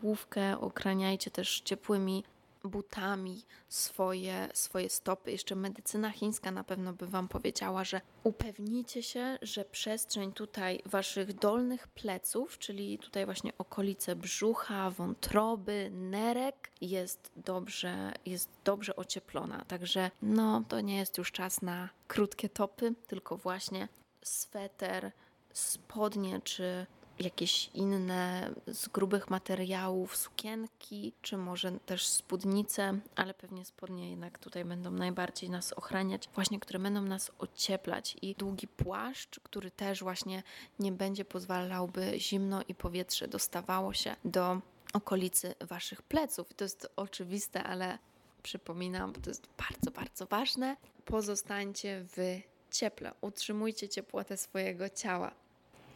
główkę, 0.00 0.60
ochraniajcie 0.60 1.30
też 1.30 1.60
ciepłymi 1.60 2.24
butami 2.64 3.42
swoje, 3.68 4.48
swoje 4.54 4.90
stopy. 4.90 5.32
Jeszcze 5.32 5.56
medycyna 5.56 6.10
chińska 6.10 6.50
na 6.50 6.64
pewno 6.64 6.92
by 6.92 7.06
Wam 7.06 7.28
powiedziała, 7.28 7.84
że 7.84 8.00
upewnijcie 8.24 9.02
się, 9.02 9.38
że 9.42 9.64
przestrzeń 9.64 10.32
tutaj 10.32 10.82
Waszych 10.86 11.34
dolnych 11.34 11.88
pleców, 11.88 12.58
czyli 12.58 12.98
tutaj 12.98 13.24
właśnie 13.24 13.52
okolice 13.58 14.16
brzucha, 14.16 14.90
wątroby, 14.90 15.90
nerek 15.92 16.70
jest 16.80 17.32
dobrze, 17.36 18.12
jest 18.26 18.48
dobrze 18.64 18.96
ocieplona. 18.96 19.64
Także 19.68 20.10
no, 20.22 20.64
to 20.68 20.80
nie 20.80 20.96
jest 20.96 21.18
już 21.18 21.32
czas 21.32 21.62
na 21.62 21.88
krótkie 22.08 22.48
topy, 22.48 22.94
tylko 23.06 23.36
właśnie 23.36 23.88
sweter, 24.22 25.12
spodnie 25.52 26.40
czy 26.40 26.86
jakieś 27.18 27.70
inne 27.74 28.50
z 28.66 28.88
grubych 28.88 29.30
materiałów, 29.30 30.16
sukienki, 30.16 31.12
czy 31.22 31.36
może 31.36 31.72
też 31.86 32.06
spódnice, 32.06 32.98
ale 33.16 33.34
pewnie 33.34 33.64
spodnie 33.64 34.10
jednak 34.10 34.38
tutaj 34.38 34.64
będą 34.64 34.90
najbardziej 34.90 35.50
nas 35.50 35.72
ochraniać, 35.72 36.28
właśnie 36.34 36.60
które 36.60 36.78
będą 36.78 37.02
nas 37.02 37.32
ocieplać 37.38 38.16
i 38.22 38.34
długi 38.34 38.68
płaszcz, 38.68 39.40
który 39.40 39.70
też 39.70 40.02
właśnie 40.02 40.42
nie 40.78 40.92
będzie 40.92 41.24
pozwalałby 41.24 42.14
zimno 42.18 42.62
i 42.68 42.74
powietrze 42.74 43.28
dostawało 43.28 43.92
się 43.92 44.16
do 44.24 44.60
okolicy 44.92 45.54
waszych 45.60 46.02
pleców. 46.02 46.54
To 46.54 46.64
jest 46.64 46.88
oczywiste, 46.96 47.62
ale 47.62 47.98
przypominam, 48.42 49.12
bo 49.12 49.20
to 49.20 49.30
jest 49.30 49.48
bardzo, 49.58 49.90
bardzo 49.90 50.26
ważne. 50.26 50.76
Pozostańcie 51.04 52.04
w 52.16 52.40
cieple, 52.70 53.12
utrzymujcie 53.20 53.88
ciepłotę 53.88 54.36
swojego 54.36 54.88
ciała. 54.88 55.43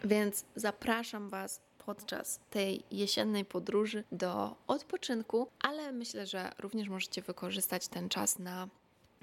Więc 0.04 0.44
zapraszam 0.56 1.28
Was 1.28 1.60
podczas 1.86 2.40
tej 2.50 2.82
jesiennej 2.90 3.44
podróży 3.44 4.04
do 4.12 4.56
odpoczynku, 4.66 5.48
ale 5.60 5.92
myślę, 5.92 6.26
że 6.26 6.52
również 6.58 6.88
możecie 6.88 7.22
wykorzystać 7.22 7.88
ten 7.88 8.08
czas 8.08 8.38
na 8.38 8.68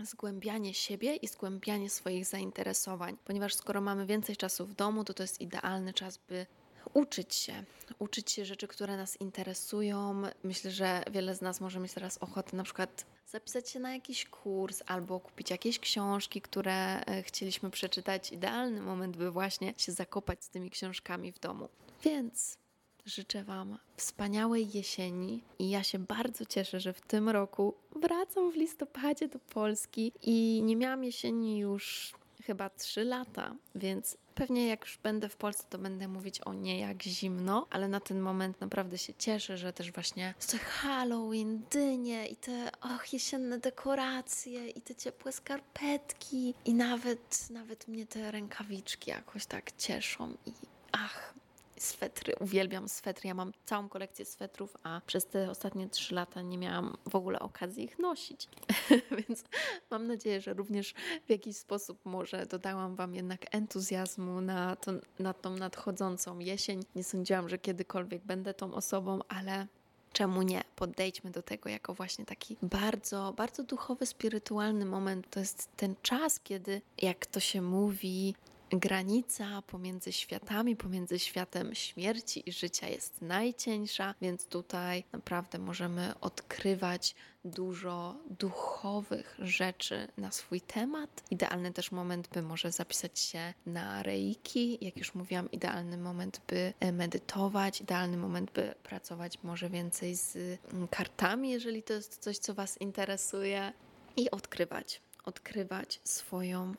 zgłębianie 0.03 0.73
siebie 0.73 1.15
i 1.15 1.27
zgłębianie 1.27 1.89
swoich 1.89 2.25
zainteresowań, 2.25 3.17
ponieważ 3.25 3.55
skoro 3.55 3.81
mamy 3.81 4.05
więcej 4.05 4.37
czasu 4.37 4.65
w 4.65 4.73
domu, 4.73 5.03
to 5.03 5.13
to 5.13 5.23
jest 5.23 5.41
idealny 5.41 5.93
czas, 5.93 6.19
by 6.29 6.45
uczyć 6.93 7.35
się, 7.35 7.63
uczyć 7.99 8.31
się 8.31 8.45
rzeczy, 8.45 8.67
które 8.67 8.97
nas 8.97 9.21
interesują. 9.21 10.21
Myślę, 10.43 10.71
że 10.71 11.03
wiele 11.11 11.35
z 11.35 11.41
nas 11.41 11.61
może 11.61 11.79
mieć 11.79 11.93
teraz 11.93 12.17
ochotę 12.17 12.57
na 12.57 12.63
przykład 12.63 13.05
zapisać 13.27 13.69
się 13.69 13.79
na 13.79 13.93
jakiś 13.93 14.25
kurs 14.25 14.83
albo 14.85 15.19
kupić 15.19 15.49
jakieś 15.49 15.79
książki, 15.79 16.41
które 16.41 17.05
e, 17.05 17.23
chcieliśmy 17.23 17.69
przeczytać. 17.69 18.31
Idealny 18.31 18.81
moment, 18.81 19.17
by 19.17 19.31
właśnie 19.31 19.73
się 19.77 19.91
zakopać 19.91 20.43
z 20.43 20.49
tymi 20.49 20.69
książkami 20.69 21.31
w 21.31 21.39
domu. 21.39 21.69
Więc 22.03 22.57
życzę 23.05 23.43
Wam 23.43 23.77
wspaniałej 23.97 24.69
jesieni 24.73 25.43
i 25.59 25.69
ja 25.69 25.83
się 25.83 25.99
bardzo 25.99 26.45
cieszę, 26.45 26.79
że 26.79 26.93
w 26.93 27.01
tym 27.01 27.29
roku 27.29 27.73
wracam 27.95 28.51
w 28.51 28.55
listopadzie 28.55 29.27
do 29.27 29.39
Polski 29.39 30.11
i 30.21 30.61
nie 30.63 30.75
miałam 30.75 31.03
jesieni 31.03 31.59
już 31.59 32.13
chyba 32.43 32.69
3 32.69 33.03
lata, 33.03 33.55
więc 33.75 34.17
pewnie 34.35 34.67
jak 34.67 34.81
już 34.81 34.97
będę 34.97 35.29
w 35.29 35.35
Polsce, 35.35 35.63
to 35.69 35.77
będę 35.77 36.07
mówić 36.07 36.41
o 36.41 36.53
nie 36.53 36.79
jak 36.79 37.03
zimno, 37.03 37.67
ale 37.69 37.87
na 37.87 37.99
ten 37.99 38.19
moment 38.19 38.61
naprawdę 38.61 38.97
się 38.97 39.13
cieszę, 39.13 39.57
że 39.57 39.73
też 39.73 39.91
właśnie 39.91 40.33
te 40.47 40.57
Halloween, 40.57 41.61
dynie 41.71 42.27
i 42.27 42.35
te 42.35 42.71
och, 42.81 43.13
jesienne 43.13 43.59
dekoracje 43.59 44.69
i 44.69 44.81
te 44.81 44.95
ciepłe 44.95 45.31
skarpetki. 45.31 46.53
I 46.65 46.73
nawet, 46.73 47.49
nawet 47.49 47.87
mnie 47.87 48.05
te 48.05 48.31
rękawiczki 48.31 49.09
jakoś 49.11 49.45
tak 49.45 49.71
cieszą 49.71 50.37
i 50.45 50.51
ach, 50.91 51.33
swetry. 51.77 52.33
Uwielbiam 52.39 52.89
swetry. 52.89 53.27
Ja 53.27 53.33
mam 53.33 53.51
całą 53.65 53.89
kolekcję 53.89 54.25
swetrów, 54.25 54.77
a 54.83 55.01
przez 55.05 55.25
te 55.25 55.49
ostatnie 55.49 55.89
trzy 55.89 56.15
lata 56.15 56.41
nie 56.41 56.57
miałam 56.57 56.97
w 57.09 57.15
ogóle 57.15 57.39
okazji 57.39 57.83
ich 57.83 57.99
nosić. 57.99 58.49
Więc 59.27 59.43
mam 59.91 60.07
nadzieję, 60.07 60.41
że 60.41 60.53
również 60.53 60.93
w 61.25 61.29
jakiś 61.29 61.57
sposób 61.57 61.99
może 62.05 62.45
dodałam 62.45 62.95
Wam 62.95 63.15
jednak 63.15 63.55
entuzjazmu 63.55 64.41
na, 64.41 64.75
to, 64.75 64.91
na 65.19 65.33
tą 65.33 65.55
nadchodzącą 65.55 66.39
jesień. 66.39 66.83
Nie 66.95 67.03
sądziłam, 67.03 67.49
że 67.49 67.57
kiedykolwiek 67.57 68.23
będę 68.23 68.53
tą 68.53 68.73
osobą, 68.73 69.19
ale 69.27 69.67
czemu 70.13 70.41
nie? 70.41 70.63
Podejdźmy 70.75 71.31
do 71.31 71.41
tego 71.41 71.69
jako 71.69 71.93
właśnie 71.93 72.25
taki 72.25 72.57
bardzo, 72.61 73.33
bardzo 73.37 73.63
duchowy, 73.63 74.05
spirytualny 74.05 74.85
moment. 74.85 75.29
To 75.29 75.39
jest 75.39 75.69
ten 75.77 75.95
czas, 76.01 76.39
kiedy, 76.39 76.81
jak 76.97 77.25
to 77.25 77.39
się 77.39 77.61
mówi, 77.61 78.35
granica 78.69 79.61
pomiędzy 79.61 80.11
światami, 80.11 80.75
pomiędzy 80.75 81.19
światem 81.19 81.75
śmierci 81.75 82.49
i 82.49 82.51
życia 82.51 82.87
jest 82.87 83.21
najcieńsza, 83.21 84.15
więc 84.21 84.47
tutaj 84.47 85.03
naprawdę 85.13 85.59
możemy 85.59 86.19
odkrywać 86.21 87.15
dużo 87.45 88.15
duchowych 88.29 89.35
rzeczy 89.39 90.07
na 90.17 90.31
swój 90.31 90.61
temat. 90.61 91.23
Idealny 91.31 91.73
też 91.73 91.91
moment, 91.91 92.27
by 92.27 92.41
może 92.41 92.71
zapisać 92.71 93.19
się 93.19 93.53
na 93.65 94.03
reiki. 94.03 94.77
Jak 94.81 94.97
już 94.97 95.15
mówiłam, 95.15 95.51
idealny 95.51 95.97
moment, 95.97 96.41
by 96.47 96.73
medytować, 96.93 97.81
idealny 97.81 98.17
moment, 98.17 98.51
by 98.51 98.75
pracować 98.83 99.43
może 99.43 99.69
więcej 99.69 100.15
z 100.15 100.35
mm, 100.73 100.87
kartami, 100.87 101.49
jeżeli 101.49 101.83
to 101.83 101.93
jest 101.93 102.17
coś, 102.17 102.37
co 102.37 102.53
Was 102.53 102.81
interesuje, 102.81 103.73
i 104.17 104.31
odkrywać 104.31 105.01
odkrywać 105.25 105.99
swoją 106.03 106.73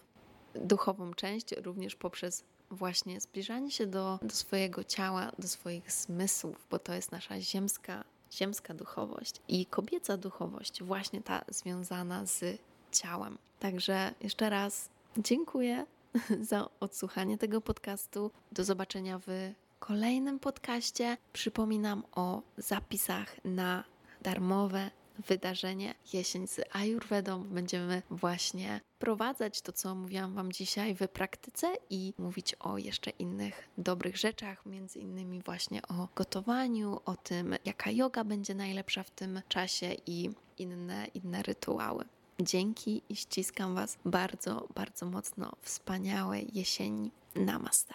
duchową 0.61 1.15
część 1.15 1.53
również 1.53 1.97
poprzez 1.97 2.45
właśnie 2.71 3.21
zbliżanie 3.21 3.71
się 3.71 3.87
do, 3.87 4.19
do 4.23 4.35
swojego 4.35 4.85
ciała, 4.85 5.33
do 5.39 5.49
swoich 5.49 5.93
zmysłów, 5.93 6.67
bo 6.71 6.79
to 6.79 6.95
jest 6.95 7.13
nasza 7.13 7.41
ziemska, 7.41 8.05
ziemska 8.33 8.75
duchowość 8.75 9.41
i 9.49 9.67
kobieca 9.67 10.17
duchowość, 10.17 10.83
właśnie 10.83 11.23
ta 11.23 11.45
związana 11.49 12.27
z 12.27 12.59
ciałem. 12.93 13.39
Także 13.61 14.15
jeszcze 14.21 14.51
raz 14.51 14.89
dziękuję 15.19 15.87
za 16.51 16.69
odsłuchanie 16.81 17.39
tego 17.39 17.61
podcastu. 17.61 18.31
Do 18.53 18.65
zobaczenia 18.65 19.19
w 19.19 19.53
kolejnym 19.79 20.39
podcaście. 20.39 21.17
Przypominam 21.33 22.03
o 22.13 22.43
zapisach 22.59 23.45
na 23.45 23.85
darmowe 24.23 24.91
wydarzenie 25.19 25.95
Jesień 26.13 26.47
z 26.47 26.61
Ayurvedą. 26.73 27.45
Będziemy 27.45 28.03
właśnie 28.11 28.81
wprowadzać 28.97 29.63
to, 29.63 29.73
co 29.73 29.95
mówiłam 29.95 30.35
Wam 30.35 30.53
dzisiaj 30.53 30.95
w 30.95 31.09
praktyce 31.09 31.75
i 31.91 32.15
mówić 32.19 32.55
o 32.55 32.79
jeszcze 32.79 33.11
innych 33.11 33.69
dobrych 33.79 34.17
rzeczach, 34.17 34.67
między 34.67 34.99
innymi 34.99 35.43
właśnie 35.43 35.83
o 35.83 36.09
gotowaniu, 36.17 37.01
o 37.05 37.17
tym, 37.17 37.55
jaka 37.65 37.91
yoga 37.91 38.25
będzie 38.25 38.55
najlepsza 38.55 39.03
w 39.03 39.11
tym 39.11 39.43
czasie 39.49 39.97
i 40.07 40.31
inne, 40.59 41.07
inne 41.15 41.43
rytuały. 41.43 42.05
Dzięki 42.41 43.03
i 43.09 43.17
ściskam 43.17 43.75
Was 43.75 43.99
bardzo, 44.05 44.69
bardzo 44.75 45.07
mocno. 45.07 45.53
Wspaniałej 45.63 46.51
jesieni. 46.53 47.11
Namaste. 47.35 47.95